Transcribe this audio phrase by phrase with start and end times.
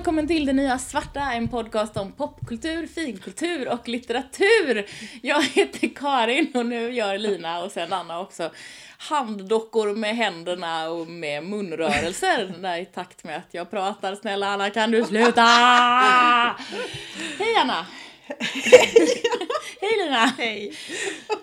[0.00, 4.86] välkommen till Det Nya Svarta, en podcast om popkultur, finkultur och litteratur.
[5.22, 8.50] Jag heter Karin och nu gör Lina och sen Anna också
[8.98, 14.14] handdockor med händerna och med munrörelser där i takt med att jag pratar.
[14.14, 15.42] Snälla Anna, kan du sluta?
[17.38, 17.86] Hej Anna!
[19.80, 20.26] Hej Lina!
[20.38, 20.72] Hej!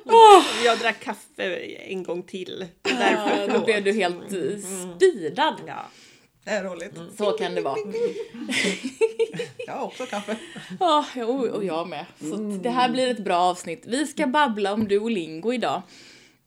[0.05, 0.43] Oh.
[0.65, 1.55] Jag drack kaffe
[1.89, 2.65] en gång till.
[2.81, 4.61] Därför ja, då blev du helt mm.
[4.61, 5.55] speedad.
[5.67, 5.85] Ja.
[6.47, 6.91] Det är roligt.
[7.17, 7.77] Så kan det vara.
[9.67, 10.37] jag har också kaffe.
[10.79, 11.05] Ja,
[11.53, 12.05] och jag med.
[12.19, 13.83] Så det här blir ett bra avsnitt.
[13.87, 15.81] Vi ska babbla om Duolingo idag.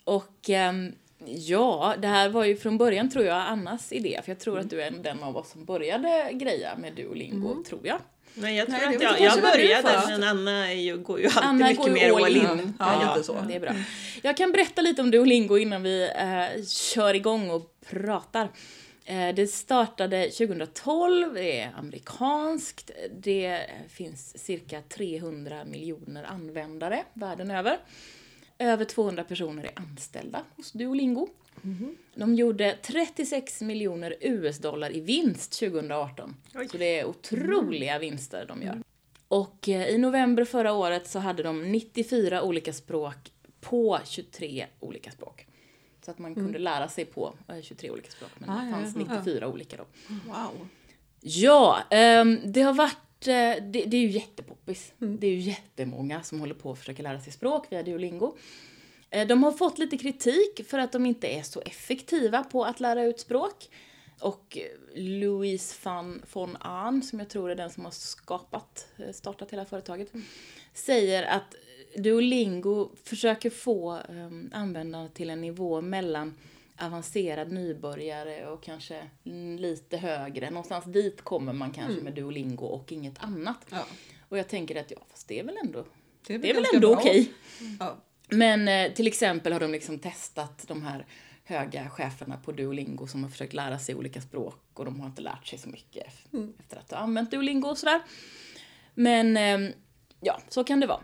[0.05, 0.93] Och ehm,
[1.27, 4.21] ja, det här var ju från början tror jag Annas idé.
[4.25, 7.65] För jag tror att du är den av oss som började greja med Duolingo, mm.
[7.65, 7.99] tror jag.
[8.35, 11.43] Nej, jag tror Nej, att jag, jag började, men Anna är ju, går ju alltid
[11.43, 12.43] Anna mycket går mer all in.
[12.43, 12.75] in.
[12.79, 13.37] Ja, ja, så.
[13.49, 13.75] Det är bra.
[14.23, 18.49] Jag kan berätta lite om Duolingo innan vi eh, kör igång och pratar.
[19.05, 27.79] Eh, det startade 2012, det är amerikanskt, det finns cirka 300 miljoner användare världen över.
[28.59, 31.29] Över 200 personer är anställda hos Duolingo.
[31.65, 31.97] Mm.
[32.15, 36.37] De gjorde 36 miljoner US-dollar i vinst 2018.
[36.55, 36.69] Oj.
[36.69, 38.01] Så det är otroliga mm.
[38.01, 38.83] vinster de gör.
[39.29, 45.11] Och eh, i november förra året så hade de 94 olika språk på 23 olika
[45.11, 45.47] språk.
[46.05, 46.63] Så att man kunde mm.
[46.63, 49.47] lära sig på 23 eh, olika språk, men ah, det fanns ja, 94 ja.
[49.47, 49.85] olika då.
[50.27, 50.69] Wow.
[51.21, 54.93] Ja, um, det har varit det, det, är ju jättepoppis.
[55.01, 55.21] Mm.
[55.21, 58.37] Det är ju jättemånga som håller på att försöka lära sig språk via Duolingo.
[59.11, 62.81] Eh, de har fått lite kritik för att de inte är så effektiva på att
[62.81, 63.69] lära ut språk.
[64.21, 64.59] Och
[64.95, 69.65] Louise van, von Ahn, som jag tror är den som har skapat, eh, startat hela
[69.65, 70.27] företaget, mm.
[70.75, 71.55] säger att
[71.97, 76.35] Duolingo försöker få um, användarna till en nivå mellan
[76.79, 79.11] avancerad nybörjare och kanske
[79.59, 80.51] lite högre.
[80.51, 82.05] Någonstans dit kommer man kanske mm.
[82.05, 83.67] med Duolingo och inget annat.
[83.71, 83.87] Ja.
[84.29, 85.85] Och jag tänker att ja, fast det är väl ändå,
[86.27, 87.21] det är väl, det är väl ändå okej.
[87.21, 87.67] Okay.
[87.67, 87.77] Mm.
[87.81, 87.97] Ja.
[88.29, 91.07] Men eh, till exempel har de liksom testat de här
[91.45, 95.23] höga cheferna på Duolingo som har försökt lära sig olika språk och de har inte
[95.23, 96.53] lärt sig så mycket mm.
[96.59, 98.01] efter att ha använt Duolingo och sådär.
[98.95, 99.75] Men eh,
[100.21, 101.01] ja, så kan det vara.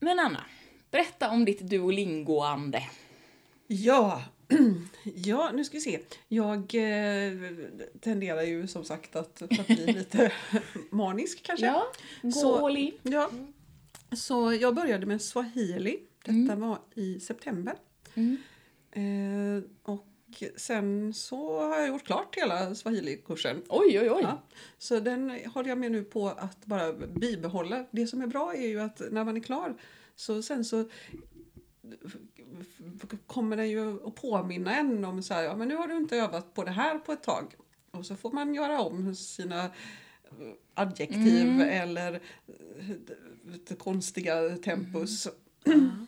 [0.00, 0.44] Men Anna,
[0.90, 2.82] berätta om ditt Duolingo-ande.
[3.66, 4.22] Ja,
[5.04, 6.00] ja, nu ska vi se.
[6.28, 7.32] Jag eh,
[8.00, 10.32] tenderar ju som sagt att, att bli lite
[10.90, 11.66] manisk kanske.
[11.66, 11.86] Ja,
[12.22, 12.92] gå så, all in.
[13.02, 13.30] Ja.
[14.16, 15.98] Så jag började med swahili.
[16.24, 16.60] Detta mm.
[16.60, 17.74] var i september.
[18.14, 18.36] Mm.
[18.92, 20.07] Eh, och
[20.56, 23.62] sen så har jag gjort klart hela swahili-kursen.
[23.68, 24.22] Oj, oj, oj!
[24.22, 24.42] Ja,
[24.78, 27.84] så den håller jag med nu på att bara bibehålla.
[27.90, 29.74] Det som är bra är ju att när man är klar
[30.16, 30.84] så sen så
[33.26, 36.16] kommer den ju att påminna en om så här, ja men nu har du inte
[36.16, 37.54] övat på det här på ett tag.
[37.90, 39.70] Och så får man göra om sina
[40.74, 41.68] adjektiv mm.
[41.68, 42.20] eller
[43.78, 45.28] konstiga tempus.
[45.64, 46.06] Mm.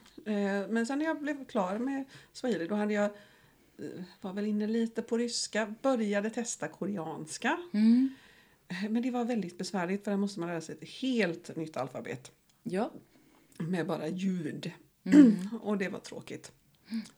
[0.69, 3.11] Men sen när jag blev klar med swahili då hade jag eh,
[4.21, 7.59] var väl inne lite på ryska, började testa koreanska.
[7.73, 8.15] Mm.
[8.69, 11.77] Eh, men det var väldigt besvärligt för där måste man lära sig ett helt nytt
[11.77, 12.33] alfabet.
[12.63, 12.93] Ja.
[13.59, 14.73] Med bara ljud.
[15.05, 15.49] Mm.
[15.63, 16.53] och det var tråkigt.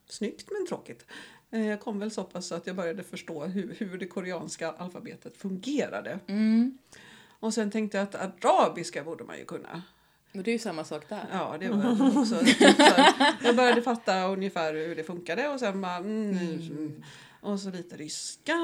[0.05, 1.05] Snyggt men tråkigt.
[1.51, 5.37] Eh, jag kom väl så pass att jag började förstå hur, hur det koreanska alfabetet
[5.37, 6.19] fungerade.
[6.27, 6.77] Mm.
[7.39, 9.83] Och sen tänkte jag att arabiska borde man ju kunna.
[10.35, 11.25] Och det är ju samma sak där.
[11.31, 12.41] Ja, det var också.
[13.43, 15.95] jag började fatta ungefär hur det funkade och sen bara...
[15.95, 17.03] Mm, mm.
[17.41, 18.55] Och så lite ryska.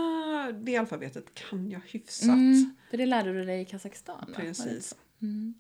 [0.53, 2.29] Det alfabetet kan jag hyfsat.
[2.29, 4.34] Mm, för det lärde du dig i Kazakstan?
[4.35, 4.96] Precis.
[5.22, 5.53] Mm.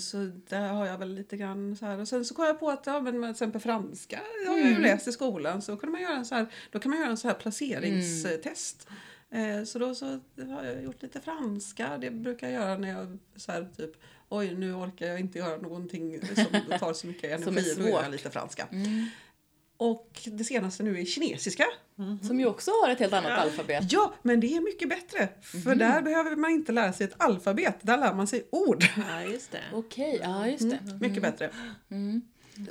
[0.00, 1.98] Så där har jag väl lite grann så här.
[1.98, 4.70] Och sen så kom jag på att ja, men till exempel franska har jag ju
[4.70, 4.82] mm.
[4.82, 5.62] läst i skolan.
[5.62, 8.88] Så kunde man göra en så här, då kan man göra en så här placeringstest.
[9.30, 11.98] Eh, så då så har jag gjort lite franska.
[11.98, 13.96] Det brukar jag göra när jag så här, typ
[14.28, 17.74] oj nu orkar jag inte göra någonting som tar så mycket energi.
[17.78, 18.66] Då gör jag lite franska.
[18.72, 19.06] Mm.
[19.76, 21.64] Och det senaste nu är kinesiska.
[21.98, 22.18] Mm.
[22.22, 23.36] Som ju också har ett helt annat ja.
[23.36, 23.92] alfabet.
[23.92, 25.28] Ja, men det är mycket bättre.
[25.40, 25.78] För mm.
[25.78, 28.84] där behöver man inte lära sig ett alfabet, där lär man sig ord.
[28.96, 29.62] Ja, just det.
[29.72, 30.78] Okej, ja just det.
[30.84, 30.98] Mm.
[30.98, 31.50] Mycket bättre.
[31.90, 32.22] Mm.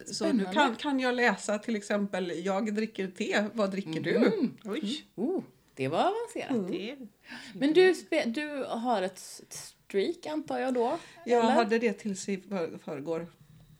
[0.05, 4.15] Så nu kan, kan jag läsa till exempel jag dricker te, vad dricker du?
[4.15, 4.57] Mm.
[4.65, 5.05] Oj.
[5.15, 5.43] Oh,
[5.77, 6.71] det var avancerat.
[6.71, 7.07] Mm.
[7.53, 7.93] Men du,
[8.25, 9.19] du har ett
[9.49, 10.99] streak antar jag då?
[11.25, 11.53] Jag eller?
[11.53, 13.27] hade det tills i för, förrgår.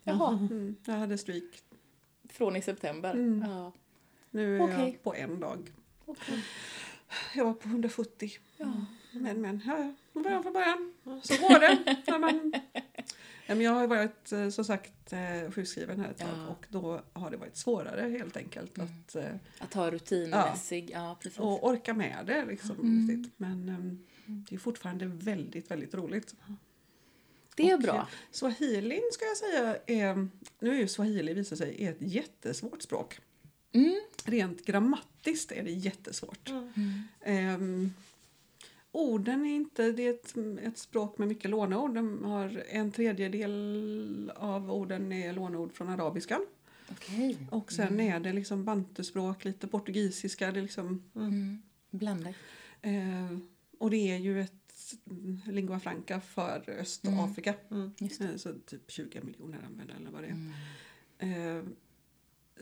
[0.03, 0.47] Jaha.
[0.85, 1.43] jag hade streak
[2.29, 3.13] från i september?
[3.13, 3.49] Mm.
[3.49, 3.71] Ja.
[4.31, 4.85] Nu är okay.
[4.85, 5.71] jag på en dag.
[6.05, 6.39] Okay.
[7.35, 8.31] Jag var på 140.
[8.57, 8.73] Ja.
[9.11, 10.21] Men, men, ja, ja.
[10.21, 10.93] början från början.
[11.23, 11.97] Så går det.
[12.07, 12.53] när man...
[13.47, 16.47] Jag har varit eh, som sagt eh, sjukskriven här ett tag ja.
[16.47, 18.77] och då har det varit svårare helt enkelt.
[18.77, 18.89] Mm.
[18.89, 21.03] Att, eh, att ha rutinmässig, ja.
[21.09, 21.17] ja.
[21.21, 21.39] precis.
[21.39, 22.79] Och orka med det liksom.
[22.79, 23.31] Mm.
[23.37, 24.05] Men, ehm,
[24.49, 26.35] det är fortfarande väldigt, väldigt roligt.
[27.55, 28.07] Det är Och, bra.
[28.31, 30.27] Swahilin ska jag säga är,
[30.59, 33.19] nu är ju swahili visar sig är ett jättesvårt språk.
[33.71, 34.01] Mm.
[34.25, 36.49] Rent grammatiskt är det jättesvårt.
[36.49, 37.03] Mm.
[37.21, 37.93] Ehm,
[38.97, 40.33] orden är inte, det är ett,
[40.63, 41.95] ett språk med mycket låneord.
[41.95, 46.45] De har en tredjedel av orden är låneord från arabiskan.
[46.91, 47.37] Okej.
[47.51, 50.51] Och sen är det liksom bantuspråk, lite portugisiska.
[50.51, 51.61] Det liksom, Mm.
[51.89, 52.35] Blandat.
[52.81, 53.37] eh,
[53.79, 54.53] och det är ju ett
[55.09, 57.53] mm, lingua franca för Östafrika.
[57.97, 58.25] Just det.
[58.29, 60.37] Eh, Så typ 20 miljoner använder eller vad det är.
[61.19, 61.57] Mm.
[61.57, 61.63] Eh,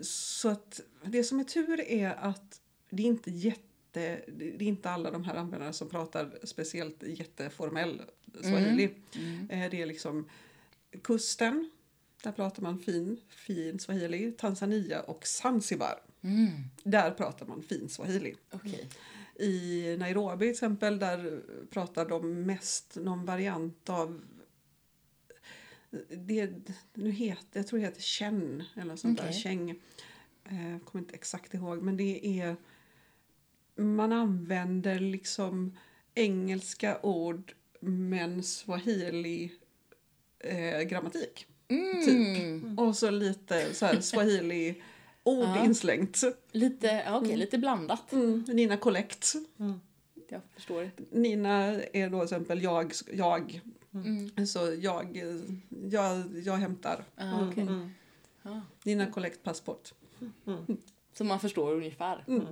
[0.02, 3.62] så att det som är tur är att det är inte jätte
[4.00, 8.02] det är inte alla de här användarna som pratar speciellt jätteformell
[8.42, 8.90] swahili.
[9.16, 9.50] Mm.
[9.50, 10.30] Eh, Det är liksom
[11.04, 11.70] kusten,
[12.24, 14.32] där pratar man fin, fin swahili.
[14.32, 16.48] Tanzania och Zanzibar, Mm.
[16.84, 18.36] där pratar man fin swahili.
[18.52, 18.90] Okej.
[19.40, 24.22] I Nairobi till exempel, där pratar de mest någon variant av
[26.10, 26.50] det,
[26.94, 29.26] nu heter, jag tror det heter Chen eller sånt där.
[29.30, 29.42] Okej.
[29.42, 29.70] Cheng.
[30.44, 32.56] Eh, kommer inte exakt ihåg men det är
[33.76, 35.78] man använder liksom
[36.16, 39.52] engelska ord men swahili
[40.40, 41.48] eh, grammatik.
[41.68, 42.80] Mm.
[42.80, 44.82] Och så lite så här swahili
[45.24, 45.66] ord Ja.
[45.66, 46.22] inslängt.
[46.52, 48.12] Lite, ja, okej, lite blandat.
[48.12, 49.34] Mm, Nina Collect.
[50.30, 50.92] Jag förstår.
[51.12, 53.62] Nina är då till exempel jag, jag.
[53.94, 54.48] Mm.
[54.48, 55.24] Så jag,
[55.90, 57.04] jag, jag hämtar.
[57.16, 57.64] Ah, okej.
[57.64, 57.90] Mm.
[58.44, 58.62] Ja.
[58.84, 59.94] Nina Collect passport.
[61.18, 62.24] Så man förstår ungefär.
[62.28, 62.46] Mm.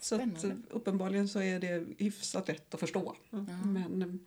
[0.00, 3.16] Så att, eh, uppenbarligen så är det hyfsat lätt att förstå.
[3.30, 4.20] Men,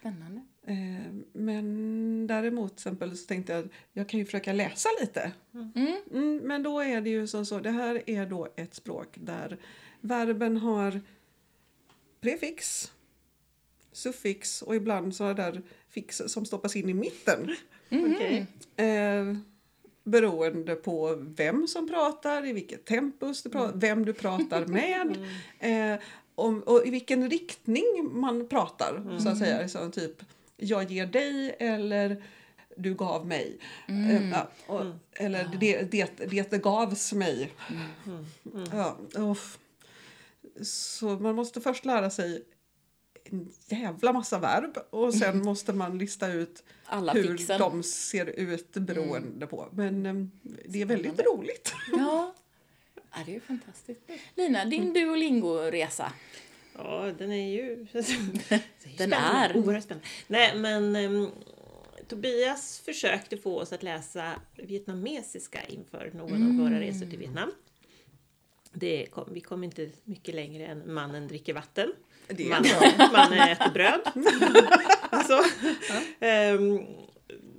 [0.00, 0.40] Spännande.
[0.66, 5.32] eh, men däremot exempel så tänkte jag att jag kan ju försöka läsa lite.
[5.54, 5.96] Mm.
[6.12, 9.58] Mm, men då är det ju som så, det här är då ett språk där
[10.00, 11.00] verben har
[12.20, 12.92] prefix,
[13.92, 17.54] suffix och ibland sådana där fix som stoppas in i mitten.
[17.90, 18.46] Okej.
[18.76, 19.36] Eh,
[20.10, 25.16] beroende på vem som pratar, i vilket tempus du pratar, vem du pratar med.
[25.58, 26.00] Eh,
[26.34, 29.68] om, och i vilken riktning man pratar, så att säga.
[29.68, 30.22] Så typ,
[30.56, 32.22] jag ger dig eller
[32.76, 33.58] du gav mig.
[33.88, 35.82] Eh, ja, och, Eller det,
[36.30, 37.52] det, det gavs mig.
[38.72, 39.58] Ja, uff.
[40.62, 42.44] Så man måste först lära sig
[43.30, 47.60] en jävla massa verb och sen måste man lista ut Alla hur fixen.
[47.60, 49.68] de ser ut beroende på.
[49.72, 50.14] Men eh,
[50.68, 51.72] det är väldigt roligt.
[51.92, 52.34] Ja.
[52.94, 54.00] ja, det är ju fantastiskt.
[54.34, 56.12] Lina, din Duolingo-resa.
[56.74, 57.86] Ja, den är ju...
[58.98, 59.56] Den är.
[59.56, 60.08] Oerhört spännande.
[60.26, 61.30] Nej, men ehm,
[62.08, 67.52] Tobias försökte få oss att läsa vietnamesiska inför någon av våra resor till Vietnam.
[68.72, 71.92] Det kom, vi kom inte mycket längre än mannen dricker vatten.
[72.28, 73.08] Det är Man, bra.
[73.12, 74.00] man äter bröd.
[75.26, 75.42] så.
[76.20, 76.80] Ehm,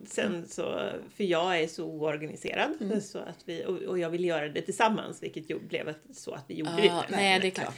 [0.06, 4.50] sen så, för jag är så oorganiserad så att vi, och, och jag ville göra
[4.50, 7.16] det tillsammans vilket ju blev så att vi gjorde det Ja, inte.
[7.16, 7.76] nej, det är klart.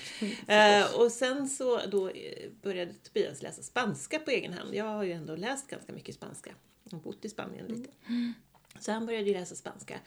[0.48, 4.76] Eh, och sen så då eh, började Tobias läsa spanska på egen hand.
[4.76, 6.52] Jag har ju ändå läst ganska mycket spanska
[6.92, 7.90] och bott i Spanien lite.
[8.80, 10.00] Så han började ju läsa spanska.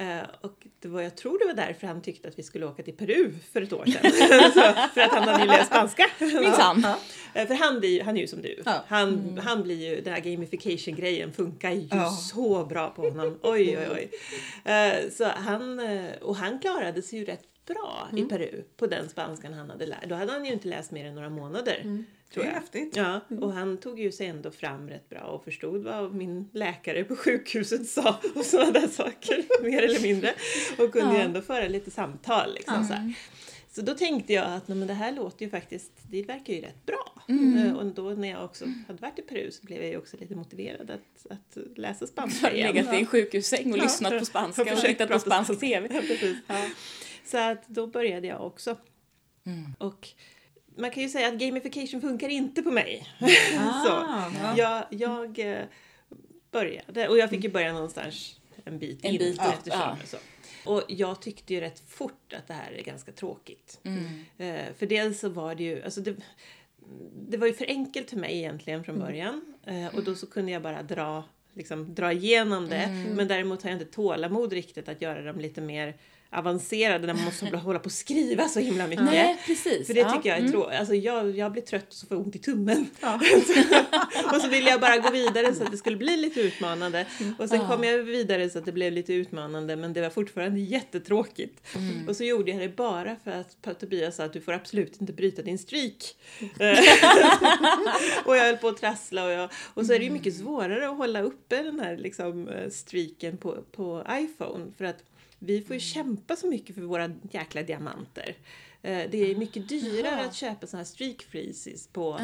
[0.00, 2.82] Eh, och det var, jag tror det var därför han tyckte att vi skulle åka
[2.82, 4.12] till Peru för ett år sedan.
[4.54, 4.60] så,
[4.94, 6.06] för att han hade ju läst spanska.
[6.18, 6.84] Minsann.
[7.34, 8.62] Eh, För han, blir han är ju som du.
[8.64, 8.84] Ja.
[8.88, 12.10] Han, han blir ju, den här gamification-grejen funkar ju Ja.
[12.10, 13.38] så bra på honom.
[13.42, 14.10] Oj, oj, oj.
[14.72, 15.80] Eh, Så han,
[16.22, 20.08] och han klarade sig ju rätt bra i Peru på den spanskan han hade lärt.
[20.08, 21.80] Då hade han ju inte läst mer än några månader.
[21.84, 22.52] Det Tror jag.
[22.52, 22.96] häftigt.
[22.96, 27.04] Ja, och han tog ju sig ändå fram rätt bra och förstod vad min läkare
[27.04, 30.34] på sjukhuset sa och sådana där saker, mer eller mindre.
[30.78, 31.24] Och kunde ju Ja.
[31.24, 32.54] ändå föra lite samtal.
[32.54, 33.12] Liksom, så, här.
[33.70, 36.86] så då tänkte jag att men det här låter ju faktiskt, det verkar ju rätt
[36.86, 37.12] bra.
[37.66, 40.16] Eh, Och då när jag också hade varit i Peru så blev jag ju också
[40.16, 42.74] lite motiverad att, att läsa spanska igen.
[42.74, 43.82] Legat i en sjukhussäng och Ja.
[43.82, 45.88] lyssnat på spanska och tittat på prata spansk TV.
[45.94, 46.36] Ja, precis.
[47.24, 48.76] Så att då började jag också.
[49.46, 49.74] Mm.
[49.78, 50.08] Och
[50.76, 53.06] man kan ju säga att gamification funkar inte på mig.
[53.84, 54.54] så, Ah, ja.
[54.56, 55.64] jag, jag eh,
[56.50, 59.52] började, och jag fick ju börja någonstans en bit En in bit, ja.
[59.52, 59.80] eftersom.
[59.80, 59.96] Ja.
[60.04, 60.16] Så.
[60.64, 63.80] Och jag tyckte ju rätt fort att det här är ganska tråkigt.
[63.82, 64.24] Mm.
[64.38, 66.16] Eh, för dels så var det ju, alltså det,
[67.28, 69.54] det var ju för enkelt för mig egentligen från början.
[69.66, 71.24] Eh, och då så kunde jag bara dra,
[71.54, 73.06] liksom, dra igenom det.
[73.16, 75.96] Men däremot har jag inte tålamod riktigt att göra dem lite mer
[76.32, 79.04] avancerade där man måste hålla på och skriva så himla mycket.
[79.04, 79.86] Nej, precis.
[79.86, 80.10] För det Ja.
[80.12, 80.52] tycker jag är Mm.
[80.52, 80.78] tråkigt.
[80.78, 82.86] Alltså jag, jag blir trött och så får jag ont i tummen.
[83.00, 83.20] Ja.
[84.34, 87.06] och så ville jag bara gå vidare så att det skulle bli lite utmanande.
[87.38, 87.68] Och sen Ja.
[87.68, 91.66] kom jag vidare så att det blev lite utmanande men det var fortfarande jättetråkigt.
[91.76, 92.08] Mm.
[92.08, 95.12] Och så gjorde jag det bara för att Tobias sa att du får absolut inte
[95.12, 96.16] bryta din streak.
[96.58, 96.78] Eh,
[98.24, 100.88] och jag höll på att trassla och, jag, och så är det ju mycket svårare
[100.90, 105.04] att hålla uppe den här liksom, eh, streaken på, på iPhone för att
[105.42, 108.34] vi får ju kämpa så mycket för våra jäkla diamanter.
[108.82, 110.26] Eh, Det är mycket dyrare Jaha.
[110.26, 112.20] att köpa såna här streak freezes på,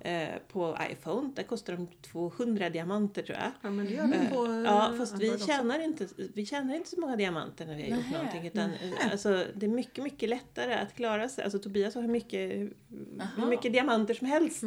[0.00, 1.30] eh, på iPhone.
[1.36, 3.50] Där kostar de 200 diamanter tror jag.
[3.62, 6.88] Ja, men det gör Eh, på eh, Ja, fast vi tjänar, inte, vi tjänar inte
[6.90, 8.18] så många diamanter när vi har gjort Nähä.
[8.24, 8.46] någonting.
[8.46, 8.70] Utan,
[9.10, 11.44] alltså, det är mycket, mycket lättare att klara sig.
[11.44, 12.74] Alltså, Tobias har hur mycket, hur
[13.20, 13.46] Aha.
[13.46, 14.62] mycket diamanter som helst.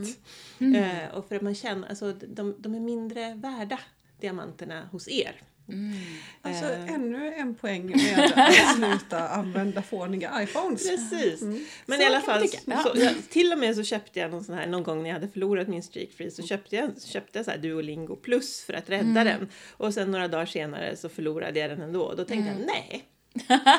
[0.60, 0.76] Mm.
[0.76, 3.80] Eh, och för att man känner, alltså, de, de är mindre värda,
[4.20, 5.42] diamanterna hos er.
[5.70, 5.94] Mm.
[6.42, 6.94] Alltså Eh.
[6.94, 10.90] ännu en poäng med att sluta använda fåniga iPhones.
[10.90, 11.42] Precis.
[11.42, 11.66] Mm.
[11.86, 14.56] Men Så i alla fall, så, jag, till och med så köpte jag någon sån
[14.56, 17.40] här, någon gång när jag hade förlorat min streak free så köpte jag, så köpte
[17.40, 19.26] jag så här Duolingo plus för att rädda Mm.
[19.26, 19.50] den.
[19.78, 22.14] Och sen några dagar senare så förlorade jag den ändå.
[22.18, 22.60] Då tänkte Mm.
[22.62, 23.04] jag, nej,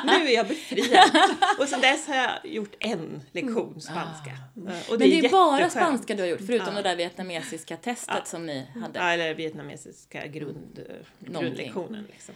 [0.05, 1.09] nu är jag befriad.
[1.59, 4.29] och sen dess har jag gjort en lektion spanska.
[4.29, 4.79] Eh, Och Mm.
[4.89, 5.85] Men det är bara jätteskönt.
[5.85, 6.81] spanska du har gjort, förutom Ja.
[6.81, 8.25] det där vietnamesiska testet Ja.
[8.25, 8.99] som ni hade.
[8.99, 10.79] Ja, eller vietnamesiska grund,
[11.19, 12.05] grundlektionen.
[12.11, 12.35] Liksom.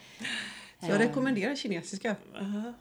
[0.81, 2.15] Så jag rekommenderar kinesiska.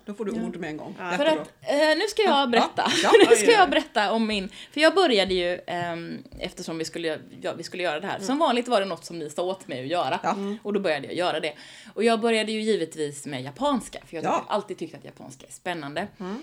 [0.05, 0.43] Då får du Ja.
[0.43, 0.95] ord med en gång.
[0.99, 1.11] Ja.
[1.17, 2.93] För att, eh, nu ska jag berätta.
[3.03, 4.49] Ja, nu ska jag berätta om min...
[4.73, 7.19] För jag började ju, ehm, eftersom vi skulle,
[7.57, 9.81] vi skulle göra det här, som vanligt var det något som ni sa åt mig
[9.81, 10.21] att göra.
[10.23, 10.37] Ja.
[10.63, 11.53] Och då började jag göra det.
[11.95, 15.53] Och jag började ju givetvis med japanska, för jag har alltid tyckt att japanska är
[15.53, 16.07] spännande.
[16.19, 16.35] Eh,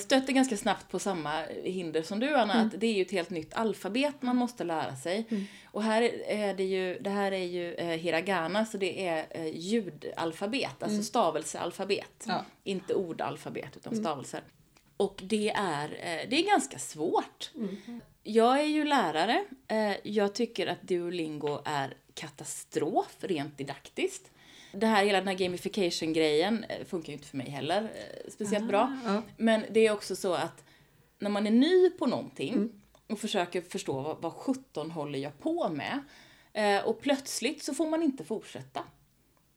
[0.00, 3.30] Stötte ganska snabbt på samma hinder som du Anna, att det är ju ett helt
[3.30, 5.26] nytt alfabet man måste lära sig.
[5.64, 9.46] Och här är det ju, det här är ju eh, hiragana, så det är eh,
[9.56, 12.24] ljudalfabet, alltså stavelsealfabet.
[12.26, 12.44] Ja.
[12.64, 14.40] Inte ordalfabet, utan stavelser.
[14.96, 17.50] Och det är, eh, det är ganska svårt.
[18.22, 19.44] Jag är ju lärare.
[19.68, 24.30] Eh, Jag tycker att Duolingo är katastrof rent didaktiskt.
[24.72, 28.68] Det här, hela den här gamification-grejen eh, funkar ju inte för mig heller eh, speciellt
[28.68, 28.98] bra.
[29.04, 29.22] Ja.
[29.36, 30.64] Men det är också så att
[31.18, 32.70] när man är ny på någonting
[33.06, 36.00] och försöker förstå vad, vad 17 håller jag på med
[36.52, 38.80] eh, och plötsligt så får man inte fortsätta.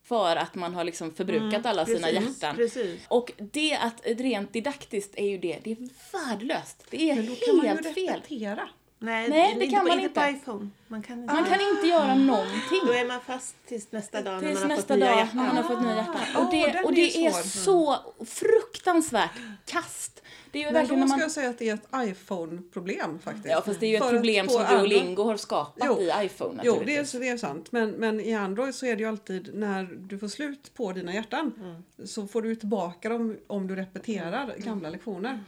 [0.03, 2.55] För att man har liksom förbrukat alla sina Precis, hjärtan.
[2.55, 3.01] Precis.
[3.07, 5.77] Och det att rent didaktiskt är ju det, det är
[6.11, 6.85] värdelöst.
[6.89, 8.07] Det är Men då kan man ju helt fel.
[8.07, 8.69] repetera.
[9.03, 10.21] Nej, Nej, det inte kan på, man inte.
[10.21, 10.69] på iPhone.
[10.87, 11.33] Man kan inte.
[11.33, 12.79] Man kan inte göra någonting.
[12.85, 15.37] Då är man fast tills nästa dag när Tills man har fått nya dag hjärtan.
[15.37, 16.15] när man har fått nya hjärtan.
[16.35, 17.41] Ah, Och det, och är det är svår.
[17.41, 19.31] så fruktansvärt
[19.65, 20.21] kast.
[20.51, 21.21] Det är ju Men verkligen då när ska man...
[21.21, 23.47] jag säga att det är ett iPhone-problem faktiskt.
[23.49, 25.99] Ja fast det är ju ett För problem som Duolingo har skapat Jo.
[25.99, 27.71] i iPhone Jo, det är, det är sant.
[27.71, 31.13] Men, men i Android så är det ju alltid när du får slut på dina
[31.13, 32.07] hjärtan Mm.
[32.07, 35.39] så får du tillbaka dem om du repeterar gamla lektioner.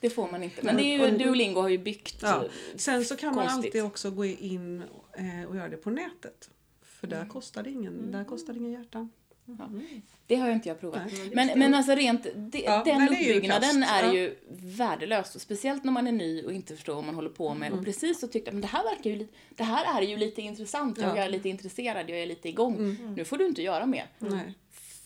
[0.00, 0.62] Det får man inte.
[0.62, 2.16] Men det är ju, Duolingo har ju byggt...
[2.22, 2.44] Ja.
[2.76, 3.64] Sen så kan man Konstigt.
[3.68, 4.82] alltid också gå in
[5.16, 6.50] eh, och göra det på nätet.
[6.82, 7.18] För Mm.
[7.18, 9.10] där kostar det ingen, där kostar det ingen hjärtan.
[10.26, 11.02] Det har ju inte jag provat.
[11.12, 11.30] Nej.
[11.34, 14.14] Men, men alltså rent, det, Ja, den det är ju uppbyggnaden är Ja.
[14.14, 15.34] ju värdelös.
[15.34, 17.72] Och speciellt när man är ny och inte förstår vad man håller på med.
[17.72, 20.42] Och precis så tyckte jag, men det här verkar ju, det här är ju lite
[20.42, 20.98] intressant.
[20.98, 21.22] Jag Ja.
[21.22, 22.96] är lite intresserad, jag är lite igång.
[23.16, 24.06] Nu får du inte göra mer.
[24.18, 24.54] Nej.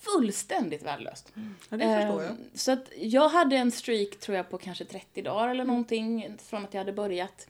[0.01, 1.33] Fullständigt värdelöst.
[1.69, 2.31] Ja, det förstår jag.
[2.31, 6.37] Ehm, Så att jag hade en streak tror jag på kanske 30 dagar eller någonting
[6.45, 7.47] från att jag hade börjat.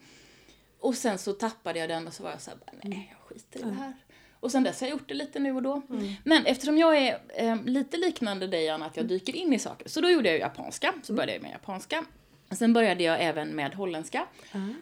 [0.80, 3.28] Och sen så tappade jag den och så var jag så här, bara, nej jag
[3.28, 3.92] skiter i det här.
[4.40, 5.82] Och sen dess har jag gjort det lite nu och då.
[6.24, 9.88] Men eftersom jag är eh, lite liknande dig Anna, att jag dyker in i saker.
[9.88, 12.04] Så då gjorde jag japanska, så började jag med japanska.
[12.50, 14.26] Sen började jag även med holländska.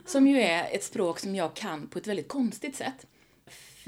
[0.06, 3.06] Som ju är ett språk som jag kan på ett väldigt konstigt sätt.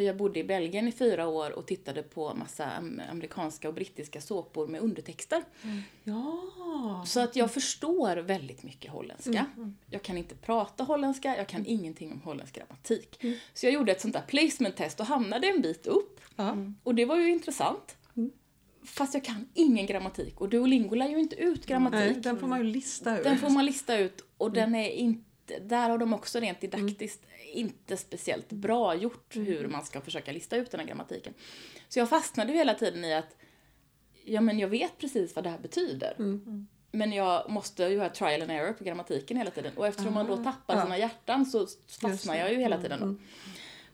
[0.00, 3.75] För jag bodde i Belgien i fyra år och tittade på massa am- amerikanska och
[3.75, 5.42] brittiska såpor med undertexter.
[6.04, 7.04] Ja.
[7.07, 9.47] Så att jag förstår väldigt mycket holländska.
[9.90, 13.25] Jag kan inte prata holländska, jag kan ingenting om holländsk grammatik.
[13.54, 16.21] Så jag gjorde ett sånt där placement-test och hamnade en bit upp.
[16.37, 16.57] ja.
[16.83, 17.97] Och det var ju intressant.
[18.85, 22.12] Fast jag kan ingen grammatik och Duolingo lär ju inte ut grammatik.
[22.12, 23.25] Nej, den får man ju lista ut.
[23.25, 25.25] Den får man lista ut och den är inte,
[25.61, 30.57] där har de också rent didaktiskt inte speciellt bra gjort hur man ska försöka lista
[30.57, 31.35] ut den här grammatiken.
[31.88, 33.37] Så jag fastnade ju hela tiden i att,
[34.25, 36.14] ja men jag vet precis vad det här betyder.
[36.92, 39.73] Men jag måste ju ha trial and error på grammatiken hela tiden.
[39.76, 40.83] Och eftersom man då tappar Ja.
[40.83, 41.66] sina hjärtan så
[42.00, 43.25] fastnar jag ju hela tiden då.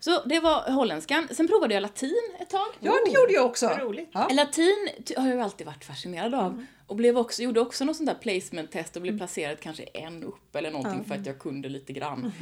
[0.06, 1.28] Så det var holländskan.
[1.30, 2.66] Sen provade jag latin ett tag.
[2.80, 3.66] Ja, det gjorde jag också.
[3.66, 4.08] Roligt.
[4.12, 4.28] Ja.
[4.32, 6.66] Latin har jag alltid varit fascinerad av.
[6.86, 10.56] Och blev också, gjorde också något sånt där placement-test och blev placerad kanske en upp
[10.56, 12.32] eller någonting för att jag kunde lite grann.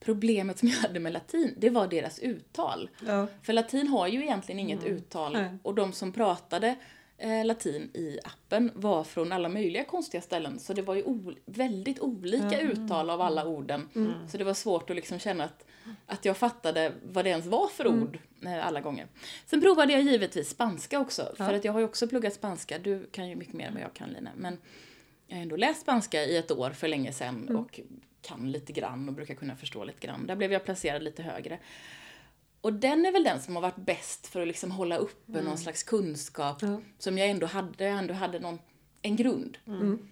[0.00, 2.90] Problemet som jag hade med latin, det var deras uttal.
[3.42, 5.58] För latin har ju egentligen inget uttal Nej.
[5.62, 6.76] och de som pratade
[7.18, 10.58] eh, latin i appen var från alla möjliga konstiga ställen.
[10.58, 13.88] Så det var ju ol- väldigt olika uttal av alla orden.
[14.28, 15.64] Så det var svårt att liksom känna att,
[16.06, 19.06] att jag fattade vad det ens var för ord eh, alla gånger.
[19.46, 21.34] Sen provade jag givetvis spanska också.
[21.36, 22.78] För att jag har ju också pluggat spanska.
[22.78, 24.30] Du kan ju mycket mer än vad jag kan Lina.
[24.36, 24.58] Men
[25.26, 27.80] jag har ändå läst spanska i ett år för länge sedan och
[28.22, 30.26] kan lite grann och brukar kunna förstå lite grann.
[30.26, 31.58] Där blev jag placerad lite högre.
[32.66, 35.58] Och den är väl den som har varit bäst för att liksom hålla uppe någon
[35.58, 36.80] slags kunskap Ja.
[36.98, 38.58] som jag ändå hade, jag ändå hade någon,
[39.02, 39.58] en grund.
[39.66, 40.08] Mm.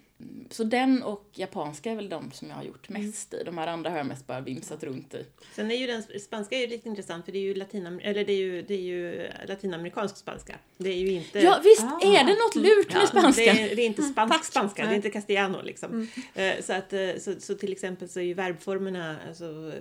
[0.49, 3.43] Så den och japanska är väl de som jag har gjort mest i.
[3.45, 5.25] De här andra har jag mest bara vimsat runt i.
[5.55, 8.25] Sen är ju den spanska är ju lite intressant för det är ju, latinam eller
[8.25, 10.55] det är ju, det är ju latinamerikansk spanska.
[10.77, 11.39] Det är ju inte...
[11.39, 11.99] Ja visst Ah.
[12.01, 13.41] är det något lurt med spanska.
[13.53, 14.45] Det är, det är inte spansk Tack.
[14.45, 16.07] spanska, det är inte castellano liksom.
[16.35, 19.71] Eh, Så, att, eh, så, så till exempel så är ju verbformerna, alltså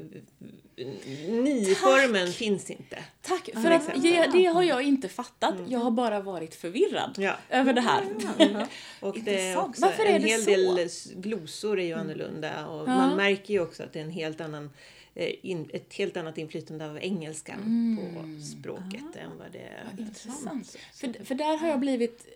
[1.29, 2.99] ni-formen finns inte.
[3.23, 5.55] Tack, för att det, det har jag inte fattat.
[5.69, 7.37] Jag har bara varit förvirrad Ja.
[7.51, 8.03] över det här.
[9.01, 10.51] Och det Varför är hel så?
[10.75, 10.89] del
[11.23, 12.95] glosor är ju annorlunda och Ja.
[12.97, 14.71] man märker ju också att det är en helt annan
[15.15, 19.89] eh, in, ett helt annat inflytande av engelskan på språket än vad det är.
[19.99, 20.77] Intressant.
[20.95, 22.27] För, för där har jag blivit...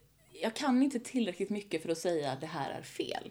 [0.41, 3.29] Jag kan inte tillräckligt mycket för att säga att det här är fel.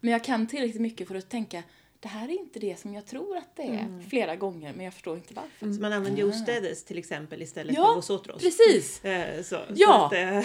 [0.00, 1.62] Men jag kan tillräckligt mycket för att tänka
[2.00, 4.94] det här är inte det som jag tror att det är flera gånger, men jag
[4.94, 5.72] förstår inte varför.
[5.74, 8.42] Så man använder ju ustedes till exempel istället Ja, för vosotros.
[8.42, 9.04] Precis!
[9.04, 10.06] Eh, Så, Ja.
[10.06, 10.38] Att, eh,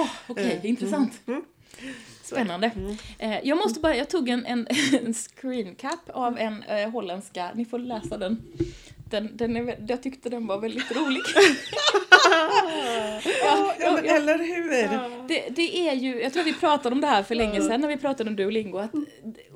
[0.00, 1.20] Oh, Okej, intressant.
[2.22, 2.70] Spännande.
[3.18, 4.66] Eh, jag måste bara, jag tog en, en,
[5.06, 8.42] en screen cap av en eh, holländska, ni får läsa den.
[9.10, 11.20] Den, den är, jag tyckte den var väldigt rolig.
[13.44, 14.70] Ja, ja, men, eller hur?
[15.28, 17.88] Det, det är ju, jag tror vi pratade om det här för länge sedan när
[17.88, 18.90] vi pratade om Duolingo, att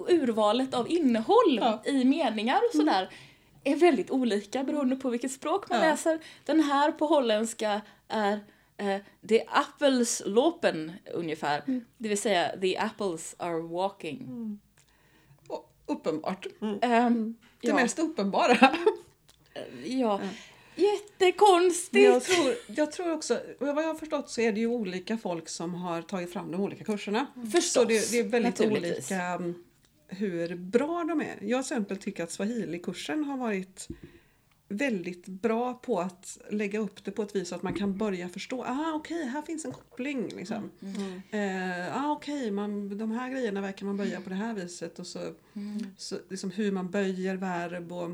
[0.09, 1.83] urvalet av innehåll Ja.
[1.85, 3.11] i meningar och sådär
[3.65, 6.19] är väldigt olika beroende på vilket språk man läser.
[6.45, 8.41] Den här på holländska är
[8.77, 8.97] eh,
[9.29, 11.63] The apples lopen ungefär,
[11.99, 14.29] det vill säga The apples are walking.
[15.49, 16.47] Och Uppenbart.
[16.83, 18.77] Ehm, Det ja, mest uppenbara.
[19.85, 20.21] ja.
[20.77, 21.93] Jättekonstigt!
[21.93, 25.19] Men jag tror, jag tror också, vad jag har förstått så är det ju olika
[25.19, 27.27] folk som har tagit fram de olika kurserna.
[27.53, 29.55] Förstås, Så det, det är väldigt olika mm,
[30.09, 31.27] hur bra de är.
[31.27, 33.89] Jag till exempel tycker att swahili-kursen har varit
[34.69, 38.29] väldigt bra på att lägga upp det på ett vis så att man kan börja
[38.29, 38.65] förstå.
[38.65, 40.29] Ah, okej, här finns en koppling.
[40.29, 40.71] Liksom.
[41.31, 44.99] Eh, ah, okej, man, de här grejerna verkar man böja på det här viset.
[44.99, 45.33] Och så,
[45.97, 48.11] så liksom hur man böjer verb och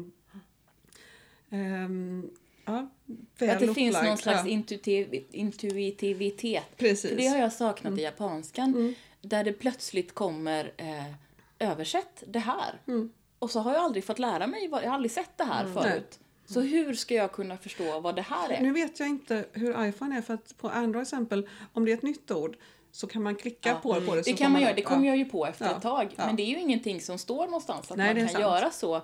[1.50, 2.30] ehm,
[2.64, 2.90] ja,
[3.38, 6.76] väl Att det finns någon slags Ja, intuitiv, intuitivitet.
[6.76, 7.10] precis.
[7.10, 8.94] För det har jag saknat i japanskan.
[9.22, 11.14] Där det plötsligt kommer eh,
[11.58, 12.80] översätt det här.
[12.86, 13.12] Mm.
[13.38, 16.18] Och så har jag aldrig fått lära mig, jag har aldrig sett det här förut.
[16.50, 18.60] Så hur ska jag kunna förstå vad det här är?
[18.60, 21.96] Nu vet jag inte hur iPhone är för att på Android exempel om det är
[21.96, 22.56] ett nytt ord
[22.92, 24.24] så kan man klicka Ja, på, på det.
[24.24, 25.10] Så Det kan man göra, det kom ja.
[25.10, 26.14] jag ju på efter Ja, ett tag.
[26.16, 28.44] Men det är ju ingenting som står någonstans att Nej, man kan sant.
[28.44, 28.50] Mm.
[28.50, 29.00] göra så.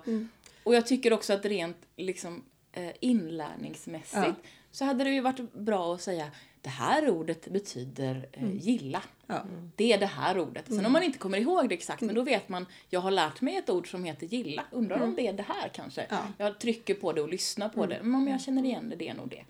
[0.63, 4.37] Och jag tycker också att rent liksom, eh, inlärningsmässigt
[4.71, 6.31] så hade det ju varit bra att säga
[6.67, 9.01] det här ordet betyder eh, gilla.
[9.27, 9.45] Ja.
[9.75, 10.65] Det är det här ordet.
[10.67, 13.41] Sen om man inte kommer ihåg det exakt, men då vet man, jag har lärt
[13.41, 14.63] mig ett ord som heter gilla.
[14.71, 16.05] Undrar om det är det här kanske?
[16.09, 16.19] Ja.
[16.37, 17.99] Jag trycker på det och lyssnar på det.
[18.03, 19.43] Men om jag känner igen det, det är nog det.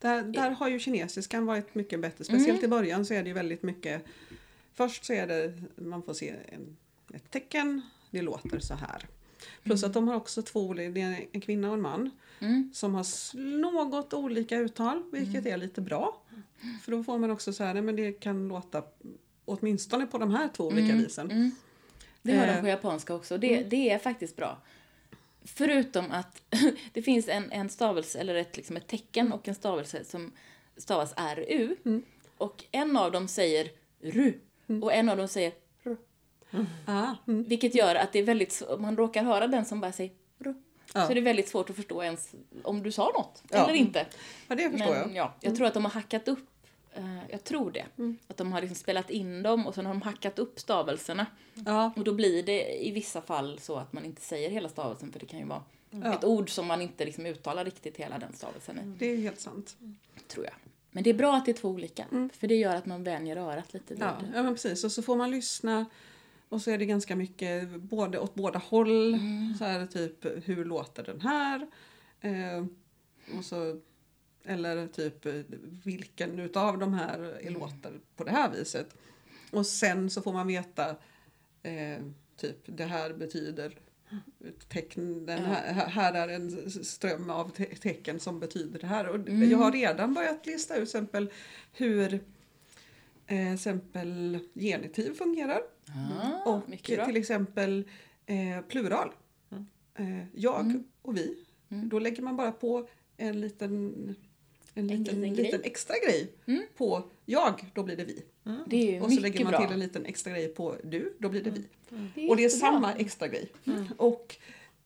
[0.00, 2.24] Där, där har ju kinesiskan varit mycket bättre.
[2.24, 2.64] Speciellt Mm.
[2.64, 4.04] i början så är det ju väldigt mycket.
[4.74, 6.76] Först så är det, man får se en,
[7.14, 9.06] ett tecken, det låter så här.
[9.62, 9.90] Plus Mm.
[9.90, 12.10] att de har också två det är en kvinna och en man.
[12.72, 13.04] Som har
[13.60, 15.52] något olika uttal, vilket Mm.
[15.52, 16.20] är lite bra.
[16.82, 18.82] För då får man också så här, nej, men det kan låta
[19.44, 20.98] åtminstone på de här två olika Mm.
[20.98, 21.50] visen.
[22.22, 22.60] Det har de Eh.
[22.60, 23.38] på japanska också.
[23.38, 24.58] Det, det är faktiskt bra.
[25.44, 26.42] Förutom att
[26.92, 30.32] det finns en, en stavelse, eller ett, liksom ett tecken och en stavelse som
[30.76, 31.76] stavas RU.
[32.38, 33.68] Och en av dem säger
[34.02, 34.34] RU
[34.82, 35.52] och en av dem säger
[35.84, 35.96] R.
[36.86, 37.44] Ah, mm.
[37.44, 40.12] Vilket gör att det är väldigt, man råkar höra den som bara säger
[40.44, 40.54] R.
[40.94, 41.04] Ja.
[41.06, 43.64] Så är det väldigt svårt att förstå ens om du sa något Ja.
[43.64, 44.06] eller inte.
[44.48, 45.26] ja, det förstår Men jag.
[45.26, 46.46] ja, jag tror att de har hackat upp,
[46.94, 47.84] eh, jag tror det.
[48.28, 51.26] Att de har liksom spelat in dem och sen har de hackat upp stavelserna.
[51.54, 55.12] Ja, Och då blir det i vissa fall så att man inte säger hela stavelsen
[55.12, 55.62] för det kan ju vara
[56.02, 56.14] Ja.
[56.14, 59.40] ett ord som man inte liksom uttalar riktigt hela den stavelsen i, det är helt
[59.40, 59.76] sant.
[60.28, 60.54] tror jag.
[60.90, 63.36] Men det är bra att det är två olika, för det gör att man vänjer
[63.36, 64.84] örat lite Ja, ja men precis.
[64.84, 65.86] Och så får man lyssna
[66.48, 69.18] och så är det ganska mycket både åt båda håll.
[69.58, 71.66] Så här typ, hur låter den här?
[72.20, 72.64] Eh,
[73.38, 73.80] och så,
[74.44, 75.34] eller typ, eh,
[75.84, 78.96] vilken utav de här är låter på det här viset?
[79.50, 80.90] Och sen så får man veta
[81.62, 81.98] eh,
[82.36, 83.78] typ, det här betyder
[84.68, 89.08] tecken, den här, här är en ström av te- tecken som betyder det här.
[89.08, 91.30] Och Jag har redan börjat lista ut exempel
[91.72, 92.20] hur
[93.26, 95.60] Eh, exempel genitiv fungerar.
[96.22, 96.62] Ah, och
[97.06, 97.84] till exempel
[98.26, 99.10] eh, plural.
[99.94, 100.84] Eh, jag Mm.
[101.02, 101.44] och vi.
[101.68, 104.14] Då lägger man bara på en liten,
[104.74, 105.48] en liten, liten liten, grej.
[105.54, 105.60] Mm.
[105.64, 106.32] extra grej
[106.76, 108.22] på jag, då blir det vi.
[108.66, 109.60] Det är ju Och så lägger man bra.
[109.66, 111.64] till en liten extra grej på du, då blir det vi.
[112.14, 113.52] Det Och det är samma extra grej.
[113.96, 114.36] Och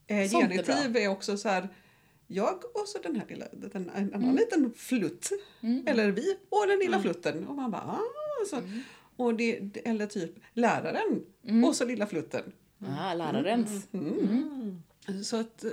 [0.06, 1.68] eh, Sånt är genitiv är, också så här
[2.26, 4.36] jag och så den här lilla, den, en annan Mm.
[4.36, 5.30] liten flutt.
[5.86, 7.46] Eller vi och den lilla flutten.
[7.46, 8.00] Och man bara ah,
[8.50, 8.56] så.
[8.56, 8.80] Mm.
[9.16, 11.22] Och det, det- eller typ läraren
[11.66, 12.52] och så lilla flutten.
[12.98, 13.88] Ah, lärarens.
[15.24, 15.64] Så att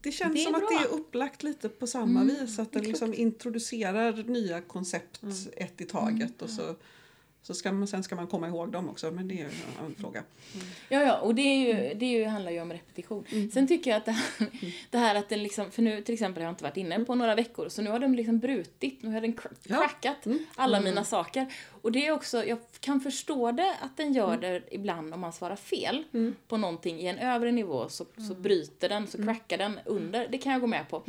[0.00, 0.70] det känns Det som att bra.
[0.70, 0.82] Mm.
[0.82, 2.58] det är upplagt lite på samma vis.
[2.58, 5.34] Att den liksom introducerar nya koncept Mm.
[5.56, 6.42] ett i taget.
[6.42, 6.76] Och så,
[7.42, 9.10] så ska man, sen ska man komma ihåg dem också.
[9.10, 10.22] Men det är ju en annan fråga.
[10.88, 13.24] Ja, ja, och det, är ju, det är ju, handlar ju om repetition.
[13.52, 14.48] Sen tycker jag att det här,
[14.90, 17.14] det här att den liksom, för nu till exempel har jag inte varit inne på
[17.14, 19.76] några veckor, så nu har den liksom brutit, nu har den cr- Ja.
[19.78, 21.46] crackat alla mina saker.
[21.82, 25.32] Och det är också, jag kan förstå det att den gör det ibland om man
[25.32, 26.04] svarar fel
[26.48, 30.38] på någonting i en övre nivå så, så bryter den, så crackar den under, det
[30.38, 31.02] kan jag gå med på.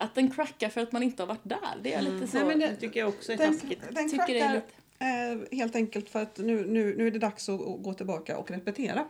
[0.00, 2.36] Att den crackar för att man inte har varit där, det är lite så.
[2.36, 3.80] Nej, men Det tycker jag också är Den, taskigt.
[3.90, 4.62] den Tycker det är crackar
[4.98, 8.38] eh, helt enkelt för att nu, nu, nu är det dags att, att gå tillbaka
[8.38, 9.08] och repetera.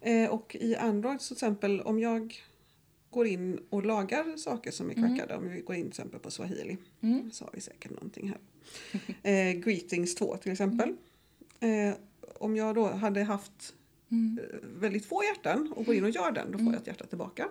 [0.00, 2.42] Eh, och i Android till exempel om jag
[3.10, 6.30] går in och lagar saker som är crackade, om vi går in till exempel på
[6.30, 6.76] Swahili,
[7.32, 8.38] så har vi säkert någonting här.
[9.22, 10.96] Eh, greetings 2 till exempel.
[11.60, 11.94] Eh,
[12.34, 13.74] om jag då hade haft
[14.10, 17.06] eh, väldigt få hjärtan och går in och gör den, då får jag ett hjärta
[17.06, 17.48] tillbaka.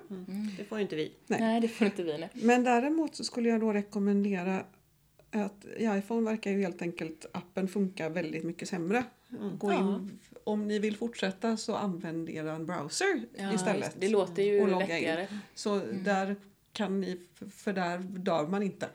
[0.58, 1.12] Det får ju inte vi.
[1.28, 1.40] Nej.
[1.40, 2.30] Nej, det får inte vi nu.
[2.34, 4.66] Men däremot så skulle jag då rekommendera
[5.32, 9.04] att i iPhone verkar ju helt enkelt appen funka väldigt mycket sämre.
[9.58, 13.96] Gå in, om ni vill fortsätta så använd er browser Ja, istället.
[14.00, 14.10] det.
[14.10, 14.90] låter ju och logga in.
[14.90, 15.28] vettigare.
[15.56, 16.36] Så där
[16.74, 17.18] kan ni,
[17.56, 18.88] för där dör man inte.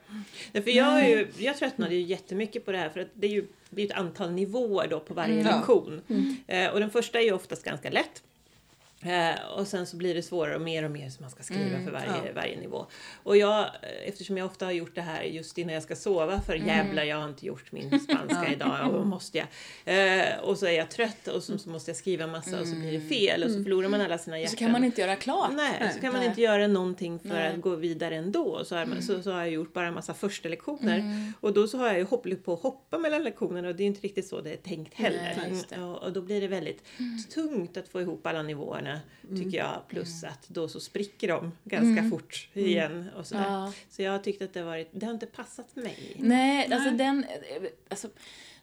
[0.53, 3.27] Ja, för jag, är ju, jag tröttnade ju jättemycket på det här för att det
[3.27, 5.57] är ju det är ett antal nivåer då på varje Ja.
[5.57, 6.01] lektion.
[6.47, 8.23] Eh, och den första är ju oftast ganska lätt.
[9.07, 11.85] Eh, och sen så blir det svårare och mer och mer som man ska skriva
[11.85, 12.33] för varje, Ja.
[12.35, 12.87] varje nivå.
[13.23, 16.41] Och jag, eh, eftersom jag ofta har gjort det här just innan jag ska sova,
[16.41, 19.47] för jävlar jag har inte gjort min spanska idag, och måste jag.
[19.85, 22.75] Eh, och så är jag trött och så, så måste jag skriva massa och så
[22.77, 24.51] blir det fel och så förlorar man alla sina hjärtan.
[24.51, 25.51] Så kan man inte göra klart.
[25.53, 26.29] Nej, så kan man Nej.
[26.29, 27.55] inte göra någonting för Nej.
[27.55, 28.65] att gå vidare ändå.
[28.65, 30.99] Så man, så, så har jag gjort bara en massa första lektioner.
[30.99, 31.33] Mm.
[31.41, 33.87] Och då så har jag ju hoppligt på att hoppa mellan lektionerna och det är
[33.87, 35.35] inte riktigt så det är tänkt heller.
[35.71, 36.83] Nej, och, och då blir det väldigt
[37.35, 38.96] tungt att få ihop alla nivåerna
[39.37, 39.83] tycker jag.
[39.89, 40.33] Plus Mm.
[40.33, 43.11] att då så spricker de ganska fort igen.
[43.17, 43.45] Och sådär.
[43.45, 43.73] Ja.
[43.91, 46.17] Så jag har tyckt att det varit, det har inte passat mig.
[46.19, 47.25] Nej, alltså den...
[47.89, 48.09] Alltså,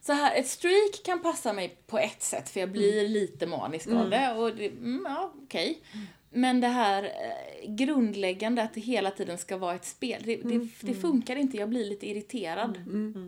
[0.02, 3.88] så här, ett streak kan passa mig på ett sätt för jag blir lite manisk
[3.88, 5.82] av det och det, mm, ja, okej.
[6.30, 10.68] Men det här eh, grundläggande att det hela tiden ska vara ett spel, det, det,
[10.82, 11.58] det funkar inte.
[11.58, 12.78] Jag blir lite irriterad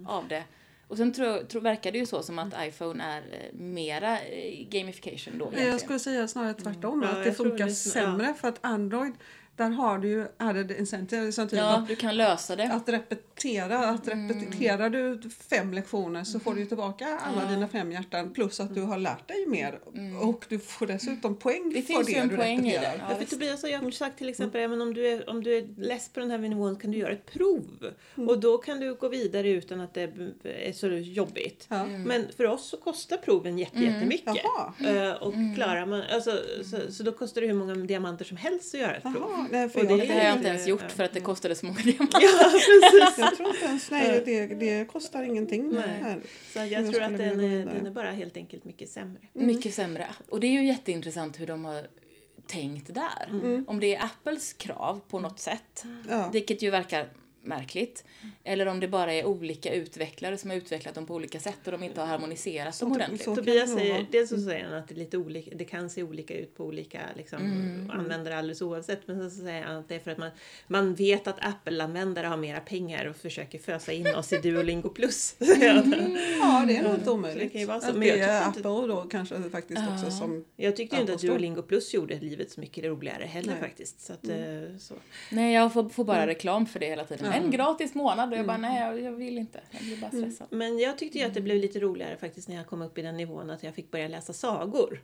[0.08, 0.44] av det.
[0.88, 4.68] Och sen tror, tror, verkar det ju så som att iPhone är eh, mera eh,
[4.70, 5.80] gamification då Jag egentligen.
[5.80, 8.06] skulle säga snarare tvärtom, Ja, att det jag tror funkar det sn- ja.
[8.06, 9.14] sämre för att Android,
[9.56, 12.74] där har du ju added incentive, typ Ja, att- du kan lösa det.
[12.74, 13.80] att repetera.
[13.90, 18.60] Att repeterar du fem lektioner så får du ju tillbaka alla dina fem hjärtan plus
[18.60, 19.80] att du har lärt dig mer.
[20.22, 22.78] Och du får dessutom poäng Det för finns det ju en du poäng i det.
[22.78, 22.96] repeterar.
[22.98, 23.26] Ja, Ja, för.
[23.26, 26.10] Tobias har ju sagt till exempel ja, men om, du är, om du är less
[26.10, 27.92] på den här nivån kan du göra ett prov.
[28.16, 30.02] Och då kan du gå vidare utan att det
[30.44, 31.66] är så jobbigt.
[31.70, 31.86] Ja.
[31.86, 34.36] Men för oss så kostar proven jätte, jättemycket.
[34.44, 34.74] Jaha.
[35.08, 36.32] Eh, Och klarar man, alltså,
[36.72, 39.16] så, så då kostar det hur många diamanter som helst att göra ett prov.
[39.30, 41.20] Jaha, nej, för Och jag, det Det har jag inte ens gjort för att det
[41.20, 42.20] kostade så många diamanter.
[42.22, 43.18] Ja, precis.
[43.18, 45.70] jag tror inte ens, nej det, det kostar ingenting.
[45.70, 45.84] Nej.
[46.02, 46.20] Här.
[46.54, 49.22] Så jag, Jag tror att den är, den är bara helt enkelt mycket sämre.
[49.34, 50.08] Mycket sämre.
[50.30, 51.88] Och det är ju jätteintressant hur de har
[52.48, 53.64] tänkt där.
[53.68, 56.30] Om det är Apples krav på något sätt, Ja.
[56.34, 57.10] vilket ju verkar
[57.46, 58.04] märkligt.
[58.44, 61.72] Eller om det bara är olika utvecklare som har utvecklat dem på olika sätt och
[61.72, 63.24] de inte har harmoniserat dem ordentligt.
[63.24, 66.38] Tobias säger, dels så säger han att det, är lite olika, det kan se olika
[66.38, 67.40] ut på olika liksom,
[67.94, 69.08] användare alldeles oavsett.
[69.08, 70.30] Men sen så säger han att det är för att man,
[70.68, 75.36] man vet att Apple-användare har mera pengar och försöker fösa in oss i Duolingo plus.
[75.40, 75.46] ja,
[76.68, 77.52] det är nog inte det omöjligt.
[77.52, 80.46] kan ju vara så, Att men det är Apple då kanske faktiskt också som...
[80.56, 81.22] Jag tyckte ju inte att.
[81.22, 83.62] Duolingo plus gjorde livet så mycket roligare heller Nej.
[83.62, 84.02] faktiskt.
[84.02, 84.94] Så att, eh, så.
[85.32, 87.26] Nej, jag får, får bara reklam för det hela tiden.
[87.36, 89.60] En gratis månad och jag bara, nej jag, jag vill inte.
[89.72, 90.48] Jag blir bara stressad.
[90.50, 93.02] Men jag tyckte ju att det blev lite roligare faktiskt när jag kom upp i
[93.02, 95.02] den nivån att jag fick börja läsa sagor.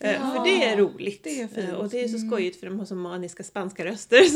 [0.00, 1.24] Eh, För det är roligt.
[1.24, 1.48] det är.
[1.68, 4.20] Eh, Och det är så skojigt för de har så maniska spanska röster.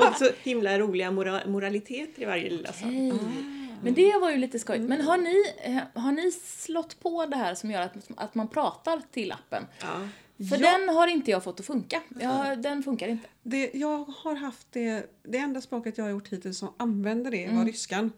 [0.08, 2.84] Och så himla roliga mora- moraliteter i varje lilla sak.
[2.84, 3.12] Hej.
[3.82, 4.84] Men det var ju lite skojigt.
[4.88, 8.48] Men har ni, eh, har ni slått på det här som gör att, att man
[8.48, 9.66] pratar till appen?
[9.80, 10.08] Ja.
[10.38, 12.02] För den har inte jag fått att funka.
[12.20, 13.28] Jag, den funkar inte.
[13.42, 17.48] Det, jag har haft det, det enda språket jag har gjort hittills som använder det
[17.48, 18.12] var ryskan.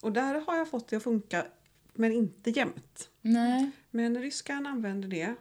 [0.00, 1.46] och där har jag fått det att funka,
[1.94, 3.08] men inte jämt.
[3.20, 3.70] Nej.
[3.90, 5.34] Men ryskan använder det.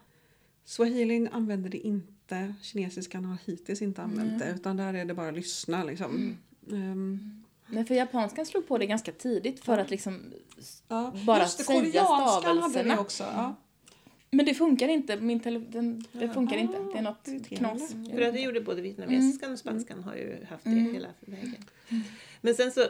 [0.66, 2.54] Swahilin använder det inte.
[2.62, 4.50] Kinesiskan har hittills inte använt det.
[4.56, 6.38] Utan där är det bara lyssna liksom.
[6.72, 10.34] Ehm, Nej, för japanskan slog på det ganska tidigt för att liksom
[10.88, 11.14] ja.
[11.26, 13.00] bara Just det, säga koreanskan hade det stavelserna.
[13.00, 13.24] också.
[13.24, 13.56] Ja.
[14.34, 15.18] Men det funkar inte.
[15.18, 16.78] Min tele, den, det funkar inte.
[16.94, 17.56] Det är något det är det.
[17.56, 17.96] knas.
[18.14, 19.54] För att det gjorde både vietnamesiskan Mm.
[19.54, 21.56] och spanskan har ju haft det hela vägen.
[22.42, 22.82] Men sen så,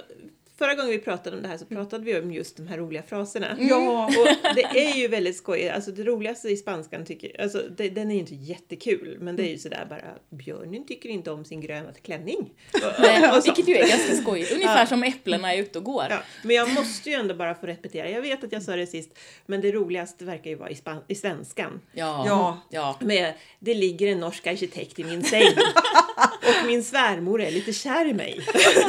[0.58, 3.04] förra gången vi pratade om det här så pratade vi om just de här roliga
[3.04, 3.58] fraserna.
[3.60, 4.06] Ja.
[4.06, 5.74] Och det är ju väldigt skojigt.
[5.74, 9.44] Alltså det roligaste i spanskan tycker alltså det, den är ju inte jättekul men det
[9.44, 12.54] är ju sådär bara björnen tycker inte om sin gröna klänning.
[13.00, 14.52] Nej, vilket ju är ganska skojigt.
[14.52, 16.06] Ungefär som äpplena är ute och går.
[16.10, 18.10] Ja, men jag måste ju ändå bara få repetera.
[18.10, 19.10] Jag vet att jag sa det sist
[19.46, 21.82] men det roligaste verkar ju vara i, span- i svenskan.
[21.92, 22.24] Ja.
[22.28, 22.62] Ja.
[22.70, 22.98] ja.
[23.02, 25.44] Med det ligger en norsk arkitekt i min säng
[26.48, 28.40] och min svärmor är lite kär i mig.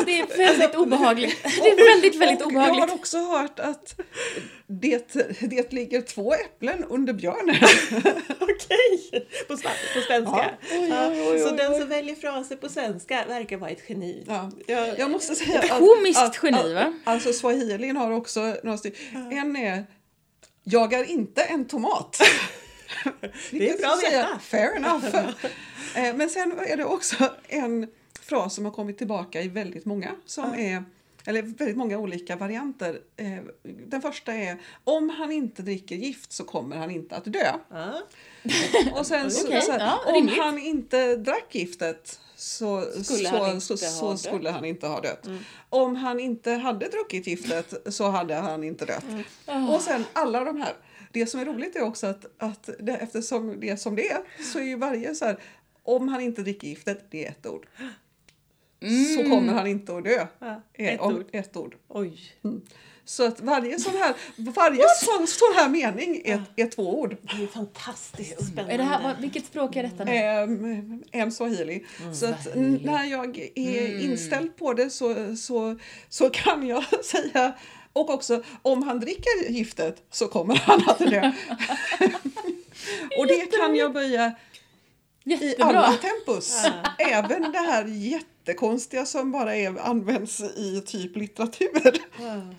[0.07, 1.43] Det är väldigt obehagligt.
[1.43, 2.95] Det är väldigt, väldigt Och jag har obehagligt.
[2.95, 4.01] också hört att
[4.67, 7.57] det, det ligger två äpplen under björnen.
[8.41, 9.27] Okej!
[9.49, 10.21] På, på svenska.
[10.25, 10.51] Ja.
[10.73, 14.25] Oj, Ja, oj, oj, Så den som väljer fraser på svenska verkar vara ett geni.
[14.29, 14.51] Ja.
[14.67, 16.95] Jag, Jag måste säga att, komiskt att, geni, att, va?
[17.05, 19.33] Alltså swahilin har också några stycken.
[19.33, 19.87] En är
[20.65, 22.19] Jag är inte en tomat.
[23.51, 24.39] Det är bra att veta.
[24.43, 25.05] Fair enough.
[25.97, 27.17] Eh, Men sen är det också
[27.49, 27.87] en
[28.21, 30.85] fras som har kommit tillbaka i väldigt många som är
[31.27, 33.01] eller väldigt många olika varianter.
[33.17, 37.53] Eh, Den första är om han inte dricker gift så kommer han inte att dö.
[37.71, 38.03] ja.
[38.99, 40.39] Och sen så, Okej, så här, ja, om rimligt.
[40.39, 45.29] han inte drack giftet så Skulle så, han inte så, skulle han inte ha dött.
[45.69, 49.05] Om han inte hade druckit giftet så hade han inte dött.
[49.75, 50.73] Och sen alla de här.
[51.13, 54.21] Det som är roligt är också att, att det, eftersom det är som det är
[54.53, 55.39] så är ju varje så här
[55.85, 57.67] om han inte dricker giftet, det är ett ord.
[59.17, 60.27] Så kommer han inte att dö.
[60.39, 61.25] Ja, Är- ett om- ord.
[61.33, 61.77] ett ord.
[61.89, 62.19] Oj.
[63.05, 67.17] Så att varje sån här, varje sån, sån här mening är, är två ord.
[67.23, 68.73] Det är fantastiskt spännande.
[68.75, 71.03] Är det här, vad- vilket språk är detta nu?
[71.13, 71.85] En swahili.
[72.15, 72.49] så att
[72.85, 77.53] när jag är inställd på det så, så, så kan jag säga
[77.93, 81.33] och också om han dricker giftet så kommer han att dö.
[83.19, 84.33] och det kan jag böja
[85.25, 85.93] i alla Jättebra.
[86.27, 86.65] tempus.
[86.99, 91.69] Även det här jättekonstiga som bara är, används i typ litteratur.
[92.19, 92.55] Wow.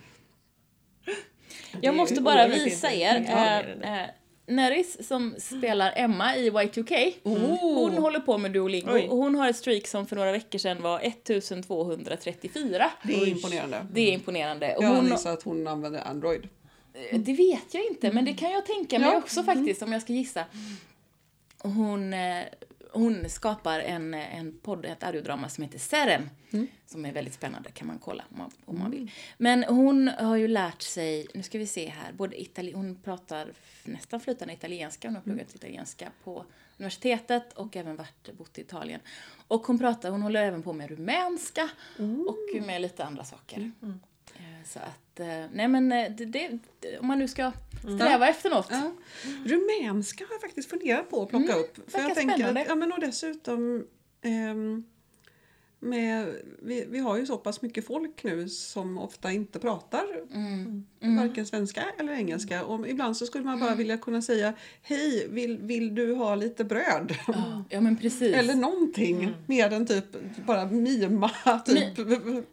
[1.81, 3.17] Jag måste bara visa er.
[3.17, 3.85] imponerande.
[3.87, 4.09] Eh, eh,
[4.47, 7.13] Neris som spelar Emma i Y2K.
[7.23, 9.07] Hon håller på med Duolingo Oj.
[9.09, 12.91] och hon har ett streak som för några veckor sedan var 1234.
[13.03, 13.85] Det är imponerande.
[13.93, 14.75] Det är imponerande.
[14.75, 16.47] Och Jag hon, gissar att hon använder Android.
[17.11, 19.17] Eh, Det vet jag inte, men det kan jag tänka mig Ja.
[19.17, 20.45] också faktiskt om jag ska gissa.
[21.65, 22.43] Hon, eh,
[22.91, 26.29] hon skapar en, en podd, ett audiodrama som heter Seren.
[26.85, 29.11] Som är väldigt spännande, kan man kolla om man, om man vill.
[29.37, 33.51] Men hon har ju lärt sig, nu ska vi se här, både itali- hon pratar
[33.83, 36.45] nästan flytande italienska, hon har pluggat italienska på
[36.77, 38.99] universitetet och även varit, bott i Italien.
[39.47, 41.69] Och hon pratar, hon håller även på med rumänska
[42.27, 43.71] och med lite andra saker.
[43.83, 43.89] Eh,
[44.65, 48.67] Så att, eh, nej men eh, det, det, om man nu ska sträva efter något.
[48.69, 48.91] Ja.
[49.45, 51.91] Rumänska har jag faktiskt funderat på att plocka upp.
[51.91, 52.61] För jag tänker spännande.
[52.61, 53.87] att, ja, men och dessutom
[54.21, 54.83] ehm,
[55.79, 60.85] med, vi, vi har ju så pass mycket folk nu som ofta inte pratar Mm.
[61.17, 62.63] varken svenska eller engelska.
[62.65, 66.63] Och ibland så skulle man bara vilja kunna säga Hej, vill, vill du ha lite
[66.63, 67.15] bröd?
[67.27, 68.35] Ja, ja men precis.
[68.35, 70.05] Eller någonting mer än typ
[70.45, 71.31] bara mima.
[71.65, 71.97] Typ.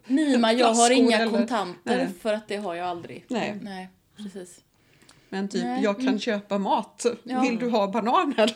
[0.07, 2.09] Mima, jag har inga eller- kontanter Nej.
[2.21, 3.25] för att det har jag aldrig.
[3.29, 3.59] Nej.
[3.63, 4.61] Nej, precis.
[5.33, 5.83] Men typ, Nej.
[5.83, 7.07] jag kan köpa mat.
[7.23, 7.41] Ja.
[7.41, 8.55] Vill du ha bananer?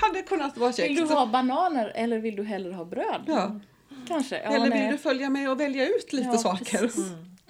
[0.06, 0.90] hade kunnat vara käckt.
[0.90, 3.22] Vill du ha bananer eller vill du hellre ha bröd?
[3.26, 3.60] Ja.
[4.08, 4.36] Kanske.
[4.36, 4.90] Ja, Eller vill nej.
[4.92, 6.90] du följa med och välja ut lite Ja, saker?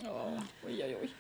[0.05, 0.31] Ja,
[0.67, 1.11] oj, oj, oj.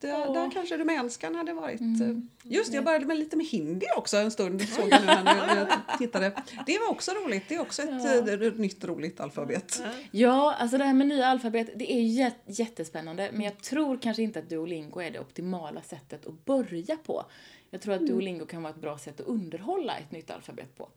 [0.00, 0.32] Det, Ja.
[0.32, 1.80] Där kanske rumänskan hade varit...
[1.80, 2.28] eh, Mm.
[2.42, 4.62] Just det, jag började med lite med hindi också en stund.
[4.68, 6.32] Såg jag nu när jag tittade.
[6.66, 7.42] Det var också roligt.
[7.48, 7.88] Det är också ett,
[8.26, 8.46] Ja.
[8.46, 9.82] eh, nytt roligt alfabet.
[9.84, 9.90] Ja.
[10.10, 13.30] Ja, alltså det här med nya alfabet, det är jät- jättespännande.
[13.32, 17.24] Men jag tror kanske inte att Duolingo är det optimala sättet att börja på.
[17.70, 18.12] Jag tror att Mm.
[18.12, 20.88] Duolingo kan vara ett bra sätt att underhålla ett nytt alfabet på.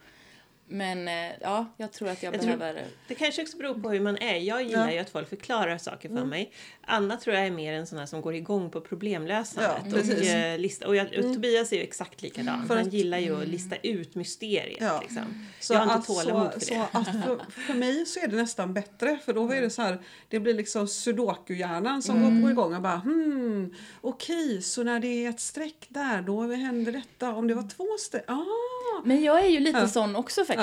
[0.69, 2.85] Men eh, ja, jag tror att jag, Jag tror- behöver...
[3.07, 4.35] Det kanske också beror på hur man är.
[4.35, 4.93] Jag gillar Ja.
[4.93, 6.51] ju att folk förklarar saker för mig.
[6.81, 9.71] Anna tror jag är mer en sån här som går igång på problemlösandet.
[9.83, 10.29] Ja, och, precis.
[10.29, 12.67] eh, lista, och, jag, och Tobias är ju exakt likadan.
[12.67, 14.77] För Han gillar ju att lista ut mysteriet.
[14.81, 14.99] Ja.
[15.01, 15.45] Liksom.
[15.59, 16.87] Så jag har inte tålamod så, för så det.
[16.91, 19.99] att för, för mig så är det nästan bättre för då är det så här,
[20.29, 22.41] det blir liksom sudoku-hjärnan som Mm.
[22.41, 26.91] går igång och bara hmm, okej, så när det är ett streck där då händer
[26.91, 27.33] detta.
[27.33, 28.43] Om det var två streck, ah!
[29.05, 29.87] Men jag är ju lite Ja.
[29.87, 30.56] sån också faktiskt.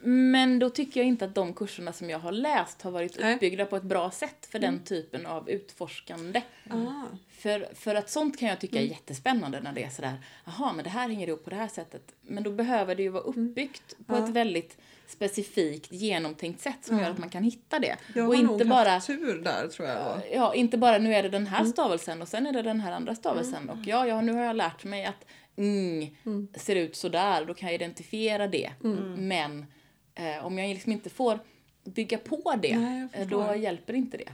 [0.00, 3.64] Men då tycker jag inte att de kurserna som jag har läst har varit uppbyggda
[3.66, 6.42] på ett bra sätt för den typen av utforskande.
[6.70, 7.04] Ah.
[7.30, 10.84] För, för att sånt kan jag tycka är jättespännande när det är sådär, jaha men
[10.84, 12.14] det här hänger ihop på det här sättet.
[12.22, 17.10] Men då behöver det ju vara uppbyggt på ett väldigt specifikt genomtänkt sätt som gör
[17.10, 17.96] att man kan hitta det.
[18.14, 20.04] Jag och har inte nog bara, haft tur där tror jag.
[20.04, 20.22] var.
[20.32, 22.92] ja, inte bara nu är det den här stavelsen och sen är det den här
[22.92, 23.70] andra stavelsen.
[23.70, 25.24] Och ja, ja, nu har jag lärt mig att
[25.58, 28.72] mm, ser ut sådär, då kan jag identifiera det.
[29.16, 29.66] Men
[30.14, 31.38] eh, om jag liksom inte får
[31.84, 34.32] bygga på det, Nej, eh, då hjälper inte det.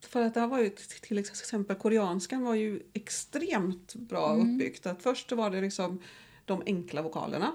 [0.00, 4.86] För att det här var ju till exempel koreanskan var ju extremt bra uppbyggt.
[4.86, 6.02] Att först var det liksom
[6.44, 7.52] de enkla vokalerna.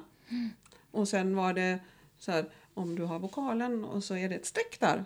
[0.92, 1.80] Och sen var det
[2.18, 5.06] så här, om du har vokalen och så är det ett streck där.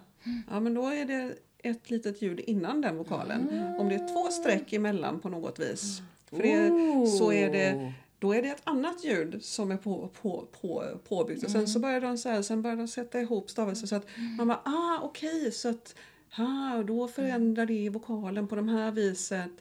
[0.49, 3.47] Ja men då är det ett litet ljud innan den vokalen.
[3.80, 6.02] Om det är två streck emellan på något vis.
[6.36, 10.48] För det, så är det då är det ett annat ljud som är på, på,
[10.62, 11.43] på, påbyggt.
[11.43, 14.08] Och sen så börjar de, så här, sen börjar de sätta ihop stavelser så att
[14.38, 15.96] man bara, ah okej, så att
[16.38, 19.52] ah, och då förändrar det vokalen på de här viset.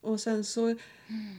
[0.00, 0.76] Och sen så,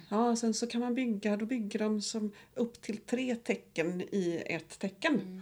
[0.10, 4.44] ja, sen så kan man bygga, då bygger de som upp till tre tecken i
[4.46, 5.42] ett tecken.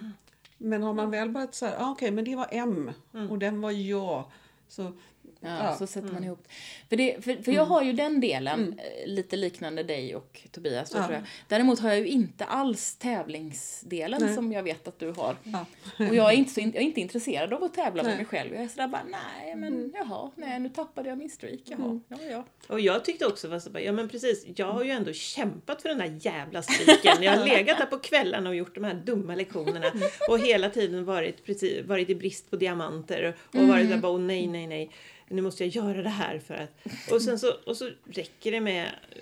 [0.58, 2.92] Men har man väl börjat så här, ah, okej men det var M
[3.30, 4.32] och den var ja.
[4.68, 4.92] Så,
[5.40, 6.48] Ja, Ja, så sätter man ihop.
[6.90, 10.90] För, det, för, för jag har ju den delen, eh, lite liknande dig och Tobias.
[10.90, 11.04] Då, Ja.
[11.04, 11.24] tror jag.
[11.48, 14.36] Däremot har jag ju inte alls tävlingsdelen Nej.
[14.36, 15.36] som jag vet att du har.
[15.44, 15.66] ja.
[16.10, 18.18] Och jag är inte, så in, jag är inte intresserad av att tävla med Nej.
[18.18, 18.54] mig själv.
[18.54, 21.60] Jag är sådär bara, nej men jaha, nej nu tappade jag min streak.
[21.66, 22.46] Jaha, ja ja.
[22.68, 25.82] Och jag tyckte också, var så bara, ja men precis, jag har ju ändå kämpat
[25.82, 27.24] för den där jävla striken.
[27.24, 29.92] Jag har legat där på kvällarna och gjort de här dumma lektionerna
[30.30, 34.20] och hela tiden varit, precis, varit i brist på diamanter och varit där bara, oh,
[34.20, 34.92] nej, nej, nej,
[35.30, 37.12] nu måste jag göra det här för att...
[37.12, 39.22] Och sen så, och så räcker det med eh,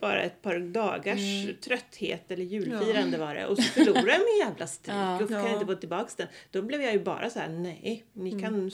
[0.00, 1.20] bara ett par dagars
[1.64, 5.14] trötthet eller julfirande var det och så förlorar jag min jävla strik Ja.
[5.22, 5.52] och kan jag Ja.
[5.54, 6.26] inte få tillbaks den.
[6.50, 8.70] Då blev jag ju bara så här: nej, ni kan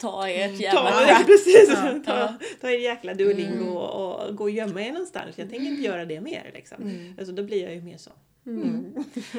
[0.00, 1.26] Ta ert jävla Ta, crap.
[1.26, 2.34] precis, Ja, ta, ja.
[2.60, 5.38] ta er jäkla Duolingo och, och gå och gömma er någonstans.
[5.38, 6.50] Jag tänker inte göra det mer.
[6.54, 7.14] Liksom.
[7.18, 8.10] Alltså, då blir jag ju mer så.
[8.44, 8.52] Ja,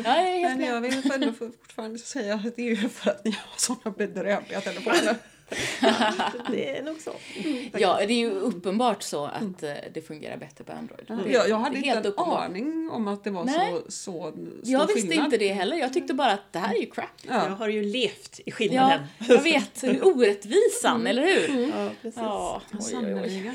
[0.03, 3.25] jag är helt Men jag vill ändå fortfarande säga att det är ju för att
[3.25, 5.15] ni har sådana bedrövliga telefoner.
[6.51, 7.11] Det är nog så.
[7.77, 11.05] Ja, det är ju uppenbart så att eh, det fungerar bättre på Android.
[11.25, 12.45] Det- Jag, jag hade inte en uppenbart.
[12.45, 13.71] aning om att det var Nej.
[13.85, 14.33] så, så stor
[14.63, 15.25] Jag visste skillnad.
[15.25, 15.77] inte det heller.
[15.77, 17.05] Jag tyckte bara att det här är ju crap.
[17.21, 17.39] Jag Ja.
[17.55, 18.99] har ju levt i Ja, skillnaden.
[19.29, 19.83] jag vet.
[20.03, 21.67] Orättvisan, eller hur?
[21.75, 22.19] Ja, precis.
[22.21, 23.51] Ja, oj, oj, oj.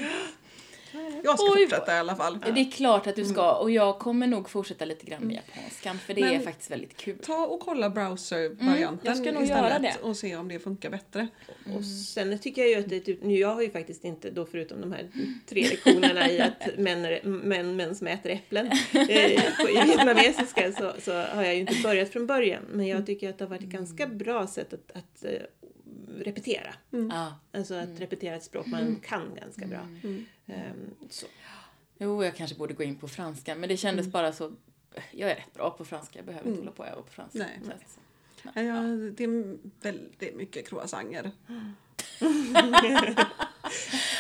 [1.24, 2.38] Jag ska Oj, fortsätta i alla fall.
[2.54, 5.98] Det är klart att du ska och jag kommer nog fortsätta lite grann med japanskan
[5.98, 7.18] för det Men- är faktiskt väldigt kul.
[7.18, 9.96] Ta och kolla browser-varianten Mm, jag ska nog istället göra det.
[10.02, 11.28] och se om det funkar bättre.
[11.76, 14.30] Och sen tycker jag ju att det är typ, nu jag har ju faktiskt inte
[14.30, 15.08] då förutom de här
[15.46, 20.72] tre lektionerna i att män, är- män, män som äter äpplen eh, på, i vietnamesiska
[20.72, 22.62] så, så har jag ju inte börjat från början.
[22.72, 25.30] Men jag tycker att det har varit ett ganska bra sätt att, att eh,
[26.22, 26.74] repetera.
[26.90, 27.34] Ja.
[27.52, 29.80] Alltså att repetera ett språk man kan ganska bra.
[30.46, 31.26] Ehm, så.
[31.98, 34.52] Jo, jag kanske borde gå in på franska men det kändes bara så
[35.10, 37.38] jag är rätt bra på franska, jag behöver inte hålla på och öva på franska.
[37.38, 37.60] Nej.
[37.64, 37.98] Så att-
[38.54, 38.80] Ja,
[39.16, 41.30] det är väldigt mycket croissanter.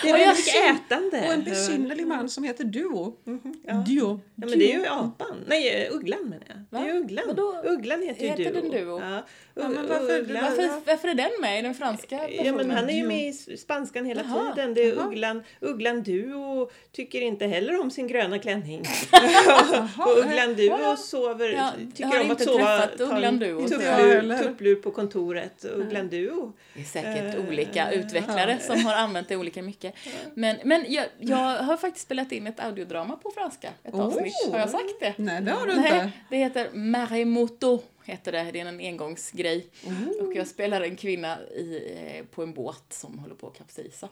[0.02, 1.26] Det är jag väldigt mycket ätande.
[1.28, 3.16] Och en besynnerlig man som heter Duo.
[3.62, 3.74] Ja.
[3.74, 4.20] Duo.
[4.34, 5.44] Ja, men det är ju apan.
[5.46, 6.82] Nej, ugglan menar jag.
[6.82, 7.24] Det är ugglan.
[7.26, 7.62] Vadå?
[7.64, 8.60] Ugglan heter ju Heter duo.
[8.62, 9.00] den duo?
[9.00, 9.24] Ja.
[9.56, 10.42] Ja, men varför- ugglan.
[10.42, 12.54] Varför, varför är den med i den franska Ja, versionen?
[12.66, 14.74] men han är ju med i spanskan hela Jaha, tiden.
[14.74, 18.80] Det är ugglan, ugglan Duo tycker inte heller om sin gröna klänning.
[19.98, 20.96] och Ugglan Duo Ja.
[20.96, 25.64] sover, Ja, tycker om att sova, ta en tupplur, tupplur på kontoret.
[25.74, 26.52] Ugglan Duo.
[26.74, 29.94] Det är säkert Eh, olika utvecklare som har använt det olika mycket.
[30.34, 34.00] Men, men jag, jag har faktiskt spelat in ett audiodrama på franska, ett Oh.
[34.00, 34.32] avsnitt.
[34.52, 35.12] Har jag sagt det?
[35.16, 36.10] Nej, det har du Nej, inte.
[36.30, 37.82] det heter Maremoto.
[38.04, 38.50] Heter det.
[38.52, 39.66] det är en engångsgrej.
[39.86, 40.26] Oh.
[40.26, 44.08] Och jag spelar en kvinna i, eh, på en båt som håller på att kapsejsa.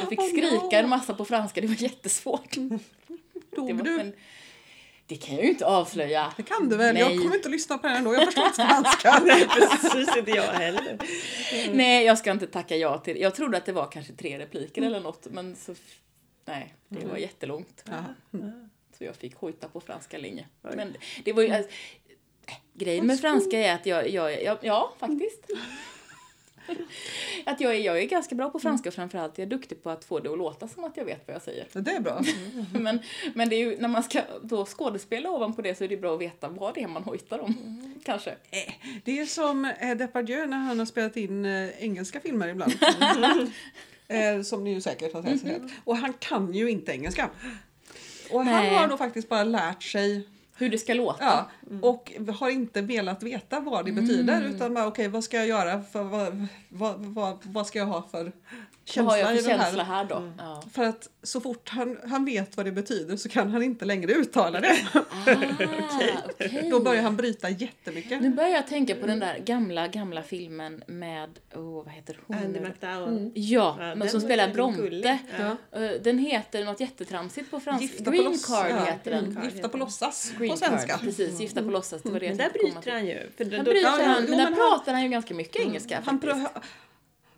[0.00, 0.84] Jag fick Oh skrika no.
[0.84, 2.54] en massa på franska, det var jättesvårt.
[2.54, 2.78] Det,
[3.56, 3.96] Dog var, du?
[3.96, 4.12] men,
[5.06, 6.32] det kan jag ju inte avslöja.
[6.36, 6.96] Det kan du väl?
[6.96, 7.18] Jag Nej.
[7.18, 8.14] kommer inte att lyssna på den ändå.
[8.14, 9.22] Jag förstår inte spanska.
[9.26, 10.98] Nej, precis inte jag heller.
[11.72, 13.20] Nej, jag ska inte tacka ja till det.
[13.20, 15.74] Jag trodde att det var kanske tre repliker eller något, men så...
[16.44, 17.84] Nej, det var jättelångt.
[17.84, 18.04] Ja.
[18.98, 20.46] Så jag fick hojta på franska länge.
[20.62, 21.50] Men det var ju...
[21.50, 21.76] Alltså, äh,
[22.74, 25.46] grejen med franska är att jag, jag, jag ja, faktiskt.
[27.44, 29.90] att jag är, jag är ganska bra på franska och framförallt är jag duktig på
[29.90, 31.66] att få det att låta som att jag vet vad jag säger.
[31.72, 32.22] Det är bra.
[32.72, 33.00] Men,
[33.34, 36.14] men det är ju, när man ska då skådespela ovanpå det så är det bra
[36.14, 37.54] att veta vad det är man hojtar om.
[38.04, 38.34] Kanske.
[39.04, 42.72] Det är som eh, Depardieu när han har spelat in eh, engelska filmer ibland.
[44.08, 45.62] eh, som ni ju säkert har sett.
[45.84, 47.30] Och han kan ju inte engelska.
[48.30, 48.74] Och han Nej.
[48.74, 50.28] har då faktiskt bara lärt sig
[50.60, 51.24] Hur det ska låta.
[51.24, 51.84] Ja, Mm.
[51.84, 55.82] och har inte velat veta vad det betyder utan bara okej vad ska jag göra
[55.82, 58.32] för vad, vad, vad, vad ska jag ha för
[58.90, 59.94] Vad känsla har jag i för den känsla här?
[59.94, 60.16] här då?
[60.16, 60.32] Mm.
[60.38, 60.62] Ja.
[60.72, 64.12] För att så fort han, han vet vad det betyder så kan han inte längre
[64.12, 64.76] uttala det.
[64.94, 65.02] Ah,
[66.30, 66.66] okej.
[66.70, 68.22] Då börjar han bryta jättemycket.
[68.22, 72.36] Nu börjar jag tänka på den där gamla, gamla filmen med, oh, vad heter hon?
[72.36, 72.60] Andy?
[72.60, 73.30] McDowell.
[73.34, 75.18] Ja, Ja, men den som spelar Bronte.
[75.38, 75.80] Ja.
[75.80, 77.84] Eh, Den heter något jättetramsigt på franska.
[77.84, 79.24] Gifta på Green loss- card ja, heter den.
[79.24, 80.88] mm, Gifta på låtsas Green på svenska.
[80.92, 81.40] Card, precis.
[81.40, 83.18] Gifta på låtsas, det var det Men där bryter han ju.
[83.36, 86.02] För Han då, bryter ja, han, jo, men där pratar han ju ganska mycket engelska
[86.04, 86.48] Han, faktiskt.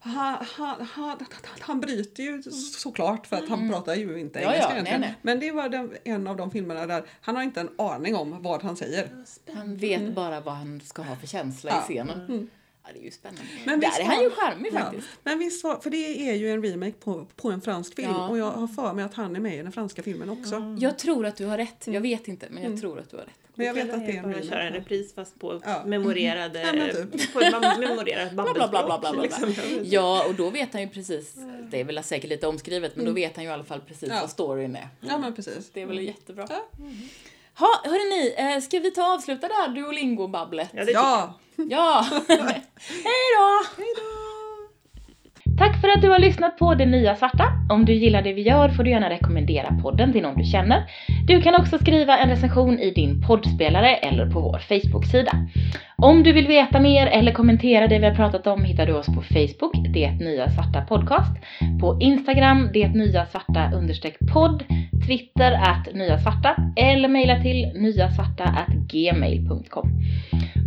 [0.03, 1.18] Han, han, han,
[1.61, 2.42] han bryter ju
[2.82, 5.00] såklart för att han pratar ju inte Ja, ja, engelska nej, egentligen.
[5.00, 5.14] nej.
[5.22, 8.42] Men det var den, en av de filmerna där han har inte en aning om
[8.42, 9.09] vad han säger.
[9.55, 11.78] Han vet bara vad han ska ha för känsla Ja.
[11.78, 12.50] i scenen.
[12.85, 13.43] Ja, det är ju spännande.
[13.66, 15.09] Men Där är han ju charmig Ja, faktiskt.
[15.24, 18.28] men visst var, för det är ju en remake på, på en fransk film Ja.
[18.28, 20.76] och jag har för mig att han är med i den franska filmen också.
[20.78, 21.87] Jag tror att du har rätt.
[21.87, 23.33] Jag vet inte, men jag tror att du har rätt.
[23.55, 24.80] Men jag vet att det är en bara köra en remake.
[24.80, 25.83] repris fast på Ja.
[25.87, 27.33] memorerade, Ja, men typ.
[27.33, 27.39] på
[27.78, 29.12] memorerat Bla, bla, bla, bla, bla, bla.
[29.12, 29.49] babbelspråk.
[29.49, 29.78] Liksom.
[29.85, 31.35] Ja, och då vet han ju precis,
[31.70, 34.09] det är väl säkert lite omskrivet, men då vet han ju i alla fall precis
[34.09, 34.18] Ja.
[34.20, 34.89] vad storyn är.
[35.01, 35.70] Ja men precis.
[35.72, 36.49] Det är väl jättebra.
[37.62, 37.66] Ja.
[37.66, 40.70] Ha, hörrni, eh, ska vi ta och avsluta det här Duolingo-babblet?
[40.72, 40.92] Ja, det.
[40.92, 41.34] Ja!
[41.56, 42.04] Ja!
[42.28, 43.62] Hej då!
[45.58, 47.44] Tack för att du har lyssnat på Det Nya Svarta.
[47.70, 50.84] Om du gillar det vi gör får du gärna rekommendera podden till någon du känner.
[51.26, 55.32] Du kan också skriva en recension i din poddspelare eller på vår Facebook-sida.
[56.03, 59.07] Om du vill veta mer eller kommentera det vi har pratat om hittar du oss
[59.07, 61.36] på Facebook, Det Nya Svarta Podcast,
[61.80, 64.64] på Instagram, Det Nya Svarta understreck podd,
[65.07, 69.90] Twitter att Nya Svarta eller mejla till nyasvarta at gmail.com.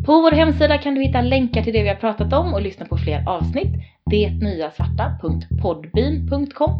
[0.05, 2.86] På vår hemsida kan du hitta länkar till det vi har pratat om och lyssna
[2.86, 3.73] på fler avsnitt.
[4.11, 6.71] Detnyasvarta.podbean.com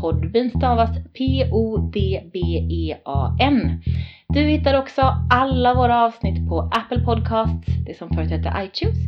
[0.00, 2.32] Podbean stavas P-O-D-B-E-A-N.
[4.28, 8.98] Du hittar också alla våra avsnitt på Apple Podcasts, det som förut hette iTunes,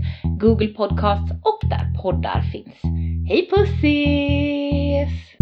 [0.41, 2.75] Google Podcasts och där poddar finns.
[3.29, 5.40] Hej pussis!